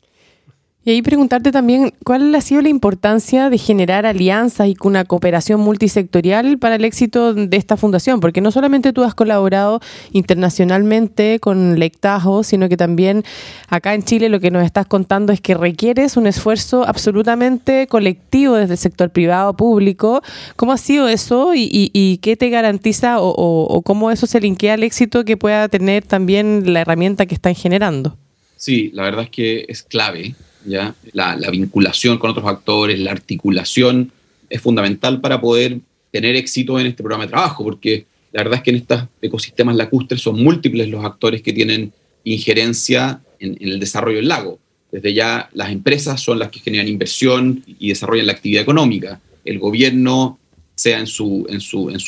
Y 0.87 0.91
ahí 0.91 1.01
preguntarte 1.01 1.51
también 1.51 1.93
cuál 2.03 2.35
ha 2.35 2.41
sido 2.41 2.61
la 2.61 2.69
importancia 2.69 3.49
de 3.49 3.57
generar 3.57 4.05
alianzas 4.05 4.67
y 4.67 4.75
una 4.83 5.03
cooperación 5.03 5.59
multisectorial 5.59 6.59
para 6.59 6.75
el 6.75 6.85
éxito 6.85 7.33
de 7.33 7.57
esta 7.57 7.75
fundación, 7.75 8.19
porque 8.19 8.39
no 8.39 8.51
solamente 8.51 8.93
tú 8.93 9.03
has 9.03 9.15
colaborado 9.15 9.79
internacionalmente 10.11 11.39
con 11.39 11.79
Lectajo, 11.79 12.43
sino 12.43 12.69
que 12.69 12.77
también 12.77 13.23
acá 13.67 13.95
en 13.95 14.03
Chile 14.03 14.29
lo 14.29 14.39
que 14.39 14.51
nos 14.51 14.63
estás 14.63 14.85
contando 14.85 15.33
es 15.33 15.41
que 15.41 15.55
requieres 15.55 16.17
un 16.17 16.27
esfuerzo 16.27 16.87
absolutamente 16.87 17.87
colectivo 17.87 18.53
desde 18.53 18.73
el 18.73 18.77
sector 18.77 19.09
privado, 19.09 19.57
público. 19.57 20.21
¿Cómo 20.55 20.71
ha 20.71 20.77
sido 20.77 21.07
eso 21.07 21.53
y, 21.55 22.19
qué 22.21 22.37
te 22.37 22.51
garantiza 22.51 23.21
o, 23.21 23.31
o 23.31 23.81
cómo 23.81 24.11
eso 24.11 24.27
se 24.27 24.39
linkea 24.39 24.75
al 24.75 24.83
éxito 24.83 25.25
que 25.25 25.35
pueda 25.35 25.67
tener 25.67 26.05
también 26.05 26.73
la 26.73 26.81
herramienta 26.81 27.25
que 27.25 27.33
están 27.33 27.55
generando? 27.55 28.17
Sí, 28.55 28.91
la 28.93 29.01
verdad 29.01 29.23
es 29.23 29.29
que 29.31 29.65
es 29.67 29.81
clave 29.81 30.35
La, 30.65 31.49
vinculación 31.51 32.17
con 32.17 32.31
otros 32.31 32.45
actores, 32.45 32.99
la 32.99 33.11
articulación 33.11 34.11
es 34.49 34.61
fundamental 34.61 35.21
para 35.21 35.39
poder 35.39 35.79
tener 36.11 36.35
éxito 36.35 36.79
en 36.79 36.87
este 36.87 37.03
programa 37.03 37.25
de 37.25 37.31
trabajo, 37.31 37.63
porque 37.63 38.05
la 38.31 38.43
verdad 38.43 38.57
es 38.57 38.63
que 38.63 38.69
en 38.71 38.75
estos 38.77 39.03
ecosistemas 39.21 39.75
lacustres 39.75 40.21
son 40.21 40.41
múltiples 40.43 40.89
los 40.89 41.03
actores 41.03 41.41
que 41.41 41.53
tienen 41.53 41.93
injerencia 42.23 43.21
en, 43.39 43.57
el 43.59 43.79
desarrollo 43.79 44.17
del 44.17 44.27
lago. 44.27 44.59
Desde 44.91 45.13
ya 45.13 45.49
las 45.53 45.71
empresas 45.71 46.21
son 46.21 46.39
las 46.39 46.49
que 46.49 46.59
generan 46.59 46.87
inversión 46.87 47.63
y 47.79 47.89
desarrollan 47.89 48.27
la 48.27 48.33
actividad 48.33 48.61
económica. 48.63 49.19
El 49.43 49.59
gobierno, 49.59 50.39
sea 50.75 50.99
en 50.99 51.07
su 51.07 51.45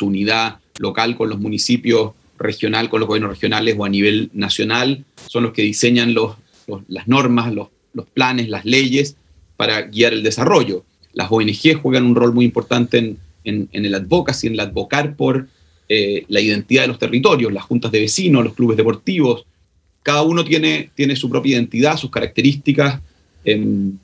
unidad 0.01 0.59
local 0.79 1.15
con 1.15 1.29
los 1.29 1.39
municipios, 1.39 2.11
regional 2.37 2.89
con 2.89 2.99
los 2.99 3.07
gobiernos 3.07 3.31
regionales 3.31 3.75
o 3.77 3.85
a 3.85 3.89
nivel 3.89 4.29
nacional, 4.33 5.03
son 5.27 5.43
los 5.43 5.53
que 5.53 5.63
diseñan 5.63 6.13
los, 6.13 6.35
las 6.87 7.07
normas, 7.07 7.53
los 7.53 7.69
los 7.97 8.05
planes, 8.05 8.47
las 8.47 8.63
leyes 8.63 9.17
para 9.57 9.81
guiar 9.81 10.13
el 10.13 10.23
desarrollo. 10.23 10.85
Las 11.13 11.31
ONG 11.31 11.81
juegan 11.81 12.05
un 12.05 12.15
rol 12.15 12.33
muy 12.33 12.45
importante 12.45 13.17
en, 13.43 13.69
el 13.71 13.95
advocacy, 13.95 14.47
en 14.47 14.53
el 14.53 14.59
advocar 14.59 15.15
por 15.15 15.47
eh, 15.89 16.25
la 16.29 16.39
identidad 16.39 16.83
de 16.83 16.89
los 16.89 16.99
territorios, 16.99 17.51
las 17.51 17.63
juntas 17.63 17.91
de 17.91 17.99
vecinos, 17.99 18.43
los 18.43 18.53
clubes 18.53 18.77
deportivos. 18.77 19.45
Cada 20.03 20.21
uno 20.21 20.45
tiene, 20.45 20.91
tiene 20.95 21.15
su 21.15 21.29
propia 21.29 21.55
identidad, 21.55 21.97
sus 21.97 22.11
características. 22.11 23.01
Em, 23.43 23.97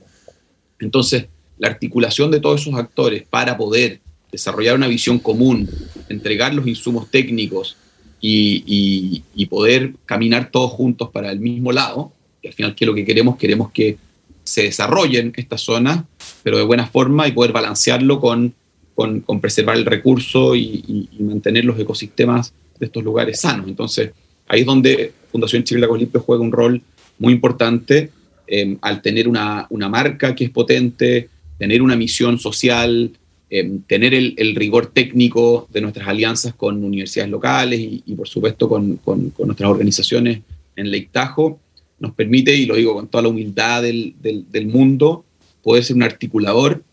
entonces, 0.80 1.28
la 1.60 1.68
articulación 1.68 2.32
de 2.32 2.40
todos 2.40 2.62
esos 2.62 2.74
actores 2.74 3.24
para 3.30 3.56
poder 3.56 4.00
desarrollar 4.32 4.76
una 4.76 4.88
visión 4.88 5.20
común, 5.20 5.70
entregar 6.10 6.54
los 6.54 6.66
insumos 6.66 7.12
técnicos 7.12 7.78
y, 8.20 9.24
y 9.36 9.46
poder 9.48 9.94
caminar 10.06 10.50
todos 10.50 10.72
juntos 10.72 11.10
para 11.12 11.30
el 11.32 11.40
mismo 11.40 11.72
lado, 11.72 12.13
que 12.44 12.50
al 12.50 12.54
final, 12.54 12.76
¿qué 12.76 12.84
es 12.84 12.88
lo 12.88 12.94
que 12.94 13.06
queremos? 13.06 13.38
Queremos 13.38 13.72
que 13.72 13.98
se 14.44 14.64
desarrollen 14.64 15.32
estas 15.38 15.62
zonas, 15.62 16.04
pero 16.44 16.58
de 16.58 16.64
buena 16.64 16.86
forma 16.86 17.26
y 17.26 17.32
poder 17.32 17.54
balancearlo 17.54 18.20
con, 18.20 18.54
con, 18.94 19.24
preservar 19.40 19.78
el 19.78 19.86
recurso 19.86 20.54
y, 20.54 21.10
mantener 21.20 21.64
los 21.64 21.80
ecosistemas 21.80 22.54
de 22.78 22.88
estos 22.88 23.02
lugares 23.02 23.40
sanos. 23.40 23.68
Entonces, 23.68 24.12
ahí 24.48 24.60
es 24.60 24.66
donde 24.66 25.14
Fundación 25.32 25.64
Chile 25.64 25.80
Lagos 25.80 26.02
juega 26.26 26.44
un 26.44 26.52
rol 26.52 26.82
muy 27.18 27.32
importante 27.32 28.10
em, 28.46 28.78
al 28.82 29.02
tener 29.02 29.30
una, 29.30 29.66
una, 29.70 29.88
marca 29.88 30.36
que 30.36 30.44
es 30.44 30.50
potente, 30.50 31.30
tener 31.58 31.82
una 31.82 31.96
misión 31.96 32.38
social, 32.38 33.12
em, 33.50 33.82
tener 33.84 34.14
el, 34.14 34.56
rigor 34.56 34.88
técnico 34.88 35.70
de 35.72 35.80
nuestras 35.80 36.10
alianzas 36.10 36.54
con 36.56 36.84
universidades 36.84 37.32
locales 37.32 37.80
y, 37.80 38.04
y 38.06 38.16
por 38.16 38.28
supuesto, 38.28 38.68
con, 38.68 38.98
con, 38.98 39.30
con, 39.30 39.48
nuestras 39.48 39.70
organizaciones 39.70 40.42
en 40.76 40.92
Lake 40.92 41.10
Tahoe 41.12 41.63
nos 42.04 42.14
permite, 42.14 42.54
y 42.54 42.66
lo 42.66 42.76
digo 42.76 42.94
con 42.94 43.08
toda 43.08 43.22
la 43.22 43.30
humildad 43.30 43.82
del, 43.82 44.14
del, 44.22 44.68
mundo, 44.68 45.24
poder 45.64 45.86
ser 45.86 45.96
un 45.96 46.04
articulador 46.04 46.84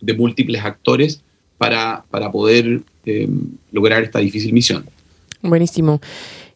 de 0.00 0.14
múltiples 0.14 0.64
actores 0.64 1.20
para, 1.58 2.06
para 2.10 2.32
poder 2.32 2.80
eh, 3.04 3.28
lograr 3.72 4.02
esta 4.02 4.20
difícil 4.20 4.54
misión. 4.54 4.86
Buenísimo. 5.42 6.00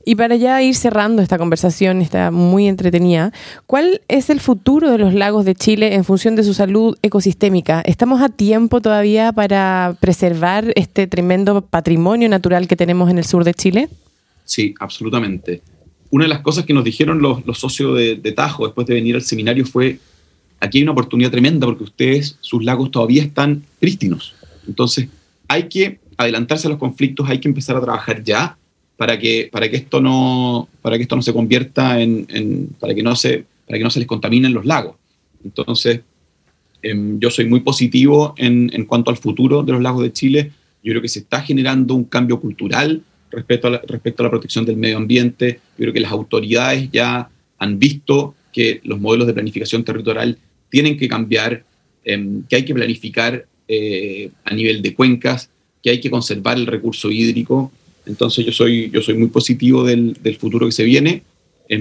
Y 0.06 0.14
para 0.14 0.36
ya 0.36 0.62
ir 0.62 0.74
cerrando 0.74 1.20
esta 1.20 1.36
conversación, 1.36 2.00
está 2.00 2.30
muy 2.30 2.66
entretenida, 2.66 3.30
¿cuál 3.66 4.00
es 4.08 4.30
el 4.30 4.40
futuro 4.40 4.90
de 4.90 4.96
los 4.96 5.12
lagos 5.12 5.44
de 5.44 5.54
Chile 5.54 5.94
en 5.94 6.02
función 6.02 6.34
de 6.34 6.44
su 6.44 6.54
salud 6.54 6.96
ecosistémica? 7.02 7.82
¿Estamos 7.82 8.22
a 8.22 8.30
tiempo 8.30 8.80
todavía 8.80 9.32
para 9.32 9.98
preservar 10.00 10.72
este 10.76 11.08
tremendo 11.08 11.60
patrimonio 11.60 12.30
natural 12.30 12.68
que 12.68 12.76
tenemos 12.76 13.10
en 13.10 13.18
el 13.18 13.26
sur 13.26 13.44
de 13.44 13.52
Chile? 13.52 13.90
Sí, 14.46 14.74
absolutamente. 14.80 15.60
Una 16.10 16.24
de 16.24 16.28
las 16.28 16.40
cosas 16.40 16.64
que 16.64 16.72
nos 16.72 16.84
dijeron 16.84 17.20
los, 17.20 17.42
socios 17.58 17.96
de, 17.96 18.32
Tajo 18.32 18.66
después 18.66 18.86
de 18.86 18.94
venir 18.94 19.14
al 19.14 19.22
seminario 19.22 19.66
fue, 19.66 19.98
aquí 20.60 20.78
hay 20.78 20.82
una 20.82 20.92
oportunidad 20.92 21.30
tremenda 21.30 21.66
porque 21.66 21.84
ustedes, 21.84 22.38
sus 22.40 22.64
lagos 22.64 22.90
todavía 22.90 23.22
están 23.22 23.62
prístinos. 23.78 24.34
Entonces, 24.66 25.08
hay 25.48 25.68
que 25.68 26.00
adelantarse 26.16 26.66
a 26.66 26.70
los 26.70 26.78
conflictos, 26.78 27.28
hay 27.28 27.40
que 27.40 27.48
empezar 27.48 27.76
a 27.76 27.80
trabajar 27.80 28.22
ya 28.22 28.56
para 28.96 29.18
que, 29.18 29.48
para 29.52 29.68
que, 29.68 29.76
esto, 29.76 30.00
no, 30.00 30.68
para 30.82 30.96
que 30.96 31.02
esto 31.02 31.14
no 31.14 31.22
se 31.22 31.32
convierta 31.32 32.00
en, 32.00 32.74
para, 32.80 32.94
que 32.94 33.02
no 33.02 33.14
se, 33.14 33.44
para 33.66 33.78
que 33.78 33.84
no 33.84 33.90
se 33.90 34.00
les 34.00 34.08
contaminen 34.08 34.52
los 34.54 34.64
lagos. 34.64 34.96
Entonces, 35.44 36.00
em, 36.82 37.20
yo 37.20 37.30
soy 37.30 37.44
muy 37.46 37.60
positivo 37.60 38.34
en, 38.38 38.70
en, 38.72 38.86
cuanto 38.86 39.10
al 39.10 39.18
futuro 39.18 39.62
de 39.62 39.72
los 39.72 39.82
lagos 39.82 40.02
de 40.02 40.12
Chile. 40.12 40.52
Yo 40.82 40.92
creo 40.92 41.02
que 41.02 41.08
se 41.08 41.20
está 41.20 41.42
generando 41.42 41.94
un 41.94 42.04
cambio 42.04 42.40
cultural 42.40 43.02
respecto 43.30 43.68
a 43.68 43.70
la, 43.70 43.82
respecto 43.86 44.22
a 44.22 44.24
la 44.24 44.30
protección 44.30 44.64
del 44.64 44.76
medio 44.76 44.96
ambiente. 44.96 45.60
Yo 45.76 45.84
creo 45.84 45.92
que 45.92 46.00
las 46.00 46.12
autoridades 46.12 46.90
ya 46.90 47.28
han 47.58 47.78
visto 47.78 48.34
que 48.52 48.80
los 48.84 49.00
modelos 49.00 49.26
de 49.26 49.34
planificación 49.34 49.84
territorial 49.84 50.38
tienen 50.70 50.96
que 50.96 51.08
cambiar, 51.08 51.64
em, 52.04 52.42
que 52.48 52.56
hay 52.56 52.64
que 52.64 52.74
planificar 52.74 53.46
eh, 53.68 54.30
a 54.44 54.54
nivel 54.54 54.80
de 54.80 54.94
cuencas, 54.94 55.50
que 55.82 55.90
hay 55.90 56.00
que 56.00 56.10
conservar 56.10 56.56
el 56.56 56.66
recurso 56.66 57.10
hídrico. 57.10 57.70
Entonces 58.06 58.46
yo 58.46 58.52
soy, 58.52 58.90
yo 58.90 59.02
soy 59.02 59.14
muy 59.14 59.28
positivo 59.28 59.84
del, 59.84 60.14
del 60.22 60.36
futuro 60.36 60.66
que 60.66 60.72
se 60.72 60.84
viene, 60.84 61.22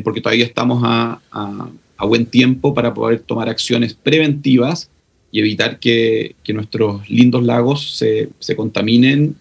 porque 0.04 0.20
todavía 0.20 0.44
estamos 0.44 0.82
a, 0.84 1.22
a, 1.32 2.06
buen 2.06 2.26
tiempo 2.26 2.74
para 2.74 2.94
poder 2.94 3.20
tomar 3.20 3.48
acciones 3.48 3.94
preventivas 3.94 4.90
y 5.32 5.40
evitar 5.40 5.80
que, 5.80 6.36
que 6.44 6.54
nuestros 6.54 7.10
lindos 7.10 7.44
lagos 7.44 7.98
se, 7.98 8.30
se 8.40 8.56
contaminen 8.56 9.36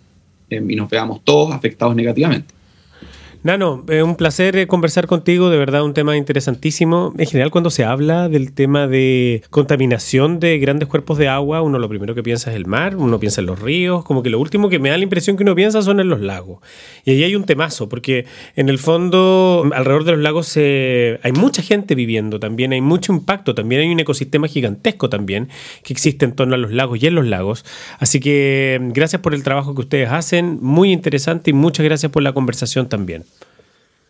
em, 0.50 0.70
y 0.70 0.76
nos 0.76 0.88
veamos 0.88 1.22
todos 1.24 1.54
afectados 1.54 1.94
negativamente. 1.94 2.55
Nano, 3.46 3.84
es 3.88 4.02
un 4.02 4.16
placer 4.16 4.56
eh, 4.56 4.66
conversar 4.66 5.06
contigo, 5.06 5.50
de 5.50 5.56
verdad 5.56 5.84
un 5.84 5.94
tema 5.94 6.16
interesantísimo. 6.16 7.14
En 7.16 7.26
general, 7.26 7.52
cuando 7.52 7.70
se 7.70 7.84
habla 7.84 8.28
del 8.28 8.52
tema 8.52 8.88
de 8.88 9.44
contaminación 9.50 10.40
de 10.40 10.58
grandes 10.58 10.88
cuerpos 10.88 11.16
de 11.16 11.28
agua, 11.28 11.62
uno 11.62 11.78
lo 11.78 11.88
primero 11.88 12.16
que 12.16 12.24
piensa 12.24 12.50
es 12.50 12.56
el 12.56 12.66
mar, 12.66 12.96
uno 12.96 13.20
piensa 13.20 13.40
en 13.40 13.46
los 13.46 13.62
ríos, 13.62 14.04
como 14.04 14.24
que 14.24 14.30
lo 14.30 14.40
último 14.40 14.68
que 14.68 14.80
me 14.80 14.90
da 14.90 14.96
la 14.96 15.04
impresión 15.04 15.36
que 15.36 15.44
uno 15.44 15.54
piensa 15.54 15.80
son 15.80 16.00
en 16.00 16.08
los 16.08 16.20
lagos. 16.20 16.58
Y 17.04 17.12
ahí 17.12 17.22
hay 17.22 17.36
un 17.36 17.44
temazo, 17.44 17.88
porque 17.88 18.26
en 18.56 18.68
el 18.68 18.78
fondo, 18.78 19.62
alrededor 19.72 20.02
de 20.02 20.12
los 20.12 20.20
lagos 20.22 20.56
hay 20.56 21.32
mucha 21.32 21.62
gente 21.62 21.94
viviendo 21.94 22.40
también, 22.40 22.72
hay 22.72 22.80
mucho 22.80 23.12
impacto, 23.12 23.54
también 23.54 23.82
hay 23.82 23.92
un 23.92 24.00
ecosistema 24.00 24.48
gigantesco 24.48 25.08
también 25.08 25.50
que 25.84 25.92
existe 25.92 26.24
en 26.24 26.32
torno 26.32 26.56
a 26.56 26.58
los 26.58 26.72
lagos 26.72 27.00
y 27.00 27.06
en 27.06 27.14
los 27.14 27.24
lagos. 27.24 27.64
Así 28.00 28.18
que 28.18 28.80
gracias 28.92 29.22
por 29.22 29.34
el 29.34 29.44
trabajo 29.44 29.72
que 29.76 29.82
ustedes 29.82 30.10
hacen, 30.10 30.58
muy 30.60 30.90
interesante 30.90 31.50
y 31.50 31.52
muchas 31.52 31.84
gracias 31.84 32.10
por 32.10 32.24
la 32.24 32.32
conversación 32.32 32.88
también. 32.88 33.22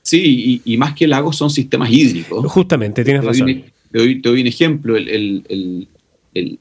Sí, 0.07 0.63
y, 0.65 0.77
más 0.77 0.95
que 0.95 1.09
lagos 1.09 1.37
son 1.37 1.51
sistemas 1.51 1.91
hídricos. 1.91 2.47
Justamente, 2.47 3.03
tienes 3.03 3.25
razón. 3.25 3.65
te, 3.91 3.99
doy, 3.99 4.41
un 4.41 4.47
ejemplo, 4.47 4.95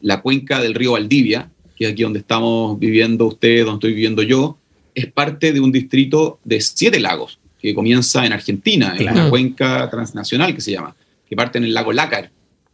la 0.02 0.22
cuenca 0.22 0.60
del 0.60 0.74
río 0.74 0.94
Valdivia, 0.94 1.52
que 1.76 1.86
es 1.86 1.92
aquí 1.92 2.02
donde 2.02 2.18
estamos 2.18 2.80
viviendo 2.80 3.28
ustedes, 3.28 3.64
donde 3.64 3.76
estoy 3.76 3.94
viviendo 3.94 4.24
yo, 4.24 4.58
es 4.96 5.06
parte 5.06 5.54
de 5.54 5.60
un 5.60 5.72
distrito 5.72 6.40
de 6.44 6.60
siete 6.60 7.00
lagos, 7.00 7.38
que 7.62 7.76
comienza 7.76 8.26
en 8.26 8.34
Argentina, 8.34 8.96
en 8.98 9.06
la 9.06 9.30
cuenca 9.30 9.88
transnacional 9.92 10.56
que 10.56 10.62
se 10.62 10.72
llama, 10.72 10.96
que 11.30 11.36
parte 11.36 11.60
en 11.60 11.66
el 11.66 11.74
lago 11.76 11.94
Lácar, 11.94 12.32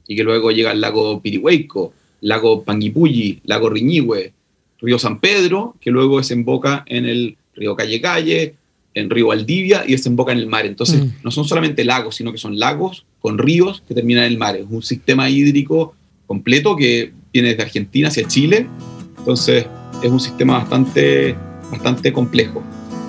y 0.08 0.16
que 0.16 0.24
luego 0.24 0.52
llega 0.52 0.72
al 0.72 0.80
lago 0.80 1.22
Pirihueico, 1.22 1.92
lago 2.22 2.64
Panguipulli, 2.64 3.42
lago 3.44 3.70
Riñihue, 3.70 4.32
río 4.80 4.98
San 4.98 5.20
Pedro, 5.20 5.76
que 5.82 5.92
luego 5.92 6.20
desemboca 6.20 6.86
en 6.88 7.08
el 7.08 7.36
río 7.56 7.76
Calle 7.76 8.00
Calle, 8.00 8.56
en 8.94 9.10
Río 9.10 9.28
Valdivia 9.28 9.84
y 9.88 9.92
desemboca 9.92 10.32
en 10.32 10.40
el 10.40 10.48
mar. 10.48 10.66
Entonces, 10.66 11.04
mm. 11.04 11.10
no 11.24 11.32
son 11.32 11.46
solamente 11.46 11.86
lagos, 11.86 12.16
sino 12.16 12.32
que 12.32 12.38
son 12.38 12.60
lagos 12.60 13.06
con 13.20 13.38
ríos 13.38 13.84
que 13.88 13.94
terminan 13.94 14.26
en 14.26 14.34
el 14.34 14.38
mar. 14.38 14.56
Es 14.56 14.66
un 14.70 14.84
sistema 14.84 15.30
hídrico 15.30 15.96
completo 16.28 16.76
que 16.76 17.14
viene 17.32 17.50
desde 17.50 17.64
Argentina 17.64 18.10
hacia 18.10 18.28
Chile. 18.28 18.68
Entonces, 19.18 19.66
es 20.04 20.10
un 20.10 20.20
sistema 20.20 20.60
bastante, 20.60 21.36
bastante 21.72 22.12
complejo 22.12 22.64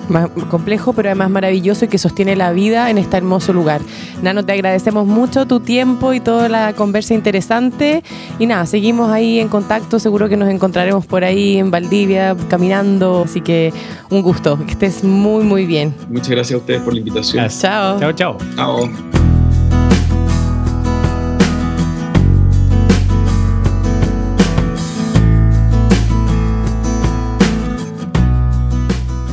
más 0.09 0.29
complejo, 0.49 0.93
pero 0.93 1.09
además 1.09 1.29
maravilloso 1.29 1.85
y 1.85 1.87
que 1.87 1.97
sostiene 1.97 2.35
la 2.35 2.51
vida 2.51 2.89
en 2.89 2.97
este 2.97 3.17
hermoso 3.17 3.53
lugar. 3.53 3.81
Nano, 4.21 4.45
te 4.45 4.53
agradecemos 4.53 5.05
mucho 5.05 5.45
tu 5.45 5.59
tiempo 5.59 6.13
y 6.13 6.19
toda 6.19 6.49
la 6.49 6.73
conversa 6.73 7.13
interesante. 7.13 8.03
Y 8.39 8.45
nada, 8.45 8.65
seguimos 8.65 9.11
ahí 9.11 9.39
en 9.39 9.47
contacto. 9.47 9.99
Seguro 9.99 10.29
que 10.29 10.37
nos 10.37 10.49
encontraremos 10.49 11.05
por 11.05 11.23
ahí 11.23 11.57
en 11.57 11.71
Valdivia 11.71 12.35
caminando. 12.49 13.23
Así 13.25 13.41
que 13.41 13.73
un 14.09 14.21
gusto. 14.21 14.57
Que 14.65 14.71
estés 14.71 15.03
muy, 15.03 15.43
muy 15.43 15.65
bien. 15.65 15.93
Muchas 16.09 16.29
gracias 16.29 16.55
a 16.55 16.57
ustedes 16.57 16.81
por 16.81 16.93
la 16.93 16.99
invitación. 16.99 17.47
Chao. 17.49 17.99
Chao, 17.99 18.11
chao. 18.13 18.37
Chao. 18.55 19.32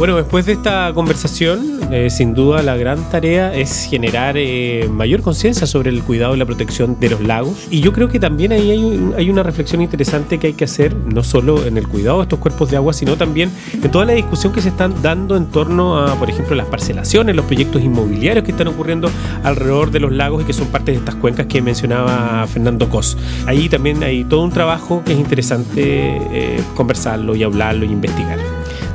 Bueno, 0.00 0.16
después 0.16 0.46
de 0.46 0.52
esta 0.52 0.92
conversación, 0.94 1.78
eh, 1.92 2.08
sin 2.08 2.32
duda 2.32 2.62
la 2.62 2.74
gran 2.74 3.10
tarea 3.10 3.54
es 3.54 3.84
generar 3.84 4.36
eh, 4.38 4.88
mayor 4.90 5.20
conciencia 5.20 5.66
sobre 5.66 5.90
el 5.90 6.02
cuidado 6.02 6.34
y 6.34 6.38
la 6.38 6.46
protección 6.46 6.98
de 6.98 7.10
los 7.10 7.20
lagos. 7.20 7.66
Y 7.70 7.82
yo 7.82 7.92
creo 7.92 8.08
que 8.08 8.18
también 8.18 8.50
ahí 8.52 8.70
hay, 9.14 9.28
una 9.28 9.42
reflexión 9.42 9.82
interesante 9.82 10.38
que 10.38 10.46
hay 10.46 10.52
que 10.54 10.64
hacer, 10.64 10.96
no 10.96 11.22
solo 11.22 11.66
en 11.66 11.76
el 11.76 11.86
cuidado 11.86 12.16
de 12.16 12.22
estos 12.22 12.38
cuerpos 12.38 12.70
de 12.70 12.78
agua, 12.78 12.94
sino 12.94 13.18
también 13.18 13.50
en 13.74 13.90
toda 13.90 14.06
la 14.06 14.14
discusión 14.14 14.54
que 14.54 14.62
se 14.62 14.70
están 14.70 15.02
dando 15.02 15.36
en 15.36 15.50
torno 15.50 15.98
a, 15.98 16.14
por 16.14 16.30
ejemplo, 16.30 16.56
las 16.56 16.68
parcelaciones, 16.68 17.36
los 17.36 17.44
proyectos 17.44 17.82
inmobiliarios 17.82 18.42
que 18.42 18.52
están 18.52 18.68
ocurriendo 18.68 19.10
alrededor 19.42 19.90
de 19.90 20.00
los 20.00 20.12
lagos 20.12 20.44
y 20.44 20.46
que 20.46 20.54
son 20.54 20.68
parte 20.68 20.92
de 20.92 20.96
estas 20.96 21.16
cuencas 21.16 21.44
que 21.44 21.60
mencionaba 21.60 22.46
Fernando 22.46 22.88
Cos. 22.88 23.18
Ahí 23.44 23.68
también 23.68 24.02
hay 24.02 24.24
todo 24.24 24.44
un 24.44 24.50
trabajo 24.50 25.02
que 25.04 25.12
es 25.12 25.18
interesante 25.18 25.82
eh, 25.84 26.62
conversarlo 26.74 27.36
y 27.36 27.42
hablarlo 27.42 27.84
y 27.84 27.92
investigar. 27.92 28.38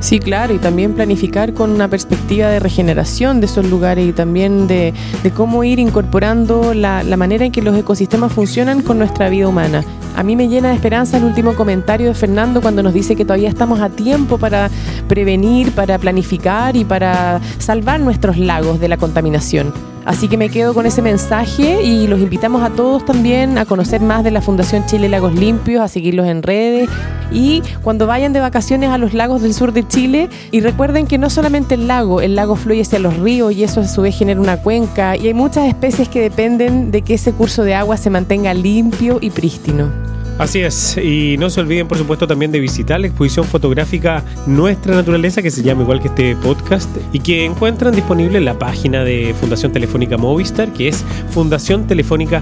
Sí, 0.00 0.20
claro, 0.20 0.54
y 0.54 0.58
también 0.58 0.92
planificar 0.92 1.54
con 1.54 1.70
una 1.70 1.88
perspectiva 1.88 2.48
de 2.48 2.60
regeneración 2.60 3.40
de 3.40 3.46
esos 3.46 3.66
lugares 3.66 4.06
y 4.06 4.12
también 4.12 4.66
de, 4.66 4.94
cómo 5.34 5.64
ir 5.64 5.78
incorporando 5.78 6.74
la, 6.74 7.02
manera 7.16 7.44
en 7.44 7.52
que 7.52 7.62
los 7.62 7.76
ecosistemas 7.76 8.32
funcionan 8.32 8.82
con 8.82 8.98
nuestra 8.98 9.28
vida 9.28 9.48
humana. 9.48 9.84
A 10.14 10.22
mí 10.22 10.36
me 10.36 10.48
llena 10.48 10.68
de 10.68 10.74
esperanza 10.74 11.16
el 11.16 11.24
último 11.24 11.54
comentario 11.54 12.08
de 12.08 12.14
Fernando 12.14 12.60
cuando 12.60 12.82
nos 12.82 12.94
dice 12.94 13.16
que 13.16 13.24
todavía 13.24 13.48
estamos 13.48 13.80
a 13.80 13.88
tiempo 13.88 14.38
para 14.38 14.70
prevenir, 15.08 15.72
para 15.72 15.98
planificar 15.98 16.76
y 16.76 16.84
para 16.84 17.40
salvar 17.58 18.00
nuestros 18.00 18.38
lagos 18.38 18.78
de 18.80 18.88
la 18.88 18.96
contaminación. 18.96 19.95
Así 20.06 20.28
que 20.28 20.38
me 20.38 20.48
quedo 20.48 20.72
con 20.72 20.86
ese 20.86 21.02
mensaje 21.02 21.82
y 21.82 22.06
los 22.06 22.20
invitamos 22.20 22.62
a 22.62 22.70
todos 22.70 23.04
también 23.04 23.58
a 23.58 23.66
conocer 23.66 24.00
más 24.00 24.22
de 24.22 24.30
la 24.30 24.40
Fundación 24.40 24.86
Chile 24.86 25.08
Lagos 25.08 25.34
Limpios, 25.34 25.82
a 25.82 25.88
seguirlos 25.88 26.26
en 26.26 26.44
redes 26.44 26.88
y 27.32 27.62
cuando 27.82 28.06
vayan 28.06 28.32
de 28.32 28.38
vacaciones 28.38 28.90
a 28.90 28.98
los 28.98 29.14
lagos 29.14 29.42
del 29.42 29.52
sur 29.52 29.72
de 29.72 29.86
Chile 29.86 30.28
y 30.52 30.60
recuerden 30.60 31.08
que 31.08 31.18
no 31.18 31.28
solamente 31.28 31.74
el 31.74 31.88
lago, 31.88 32.20
el 32.20 32.36
lago 32.36 32.54
fluye 32.54 32.82
hacia 32.82 33.00
los 33.00 33.16
ríos 33.18 33.52
y 33.52 33.64
eso 33.64 33.80
a 33.80 33.88
su 33.88 34.02
vez 34.02 34.16
genera 34.16 34.40
una 34.40 34.58
cuenca 34.58 35.16
y 35.16 35.26
hay 35.26 35.34
muchas 35.34 35.66
especies 35.66 36.08
que 36.08 36.20
dependen 36.20 36.92
de 36.92 37.02
que 37.02 37.14
ese 37.14 37.32
curso 37.32 37.64
de 37.64 37.74
agua 37.74 37.96
se 37.96 38.08
mantenga 38.08 38.54
limpio 38.54 39.18
y 39.20 39.30
prístino. 39.30 40.15
Así 40.38 40.60
es, 40.60 40.98
y 40.98 41.36
no 41.38 41.48
se 41.48 41.60
olviden 41.60 41.88
por 41.88 41.96
supuesto 41.96 42.26
también 42.26 42.52
de 42.52 42.60
visitar 42.60 43.00
la 43.00 43.06
exposición 43.06 43.46
fotográfica 43.46 44.22
Nuestra 44.46 44.94
Naturaleza, 44.94 45.40
que 45.40 45.50
se 45.50 45.62
llama 45.62 45.82
igual 45.82 46.00
que 46.00 46.08
este 46.08 46.36
podcast, 46.36 46.90
y 47.12 47.20
que 47.20 47.46
encuentran 47.46 47.94
disponible 47.94 48.36
en 48.36 48.44
la 48.44 48.58
página 48.58 49.02
de 49.02 49.34
Fundación 49.40 49.72
Telefónica 49.72 50.18
Movistar, 50.18 50.72
que 50.74 50.88
es 50.88 51.04
fundaciontelefónica.cl. 51.30 52.40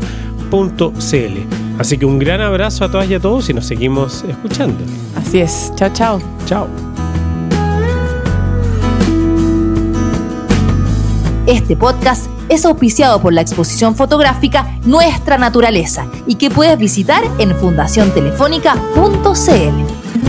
Así 1.79 1.99
que 1.99 2.07
un 2.07 2.19
gran 2.19 2.41
abrazo 2.41 2.85
a 2.85 2.91
todas 2.91 3.09
y 3.09 3.15
a 3.15 3.21
todos 3.21 3.49
y 3.49 3.55
nos 3.55 3.67
seguimos 3.67 4.25
escuchando. 4.29 4.79
Así 5.15 5.39
es, 5.41 5.73
chao, 5.77 5.91
chao. 5.93 6.21
Chao. 6.47 6.94
Este 11.55 11.77
podcast 11.77 12.27
es 12.49 12.65
auspiciado 12.65 13.23
por 13.23 13.33
la 13.33 13.41
exposición 13.41 13.95
fotográfica 13.95 14.77
Nuestra 14.85 15.39
Naturaleza 15.39 16.09
y 16.27 16.35
que 16.35 16.51
puedes 16.51 16.77
visitar 16.77 17.23
en 17.39 17.55
fundaciontelefónica.cl. 17.55 20.24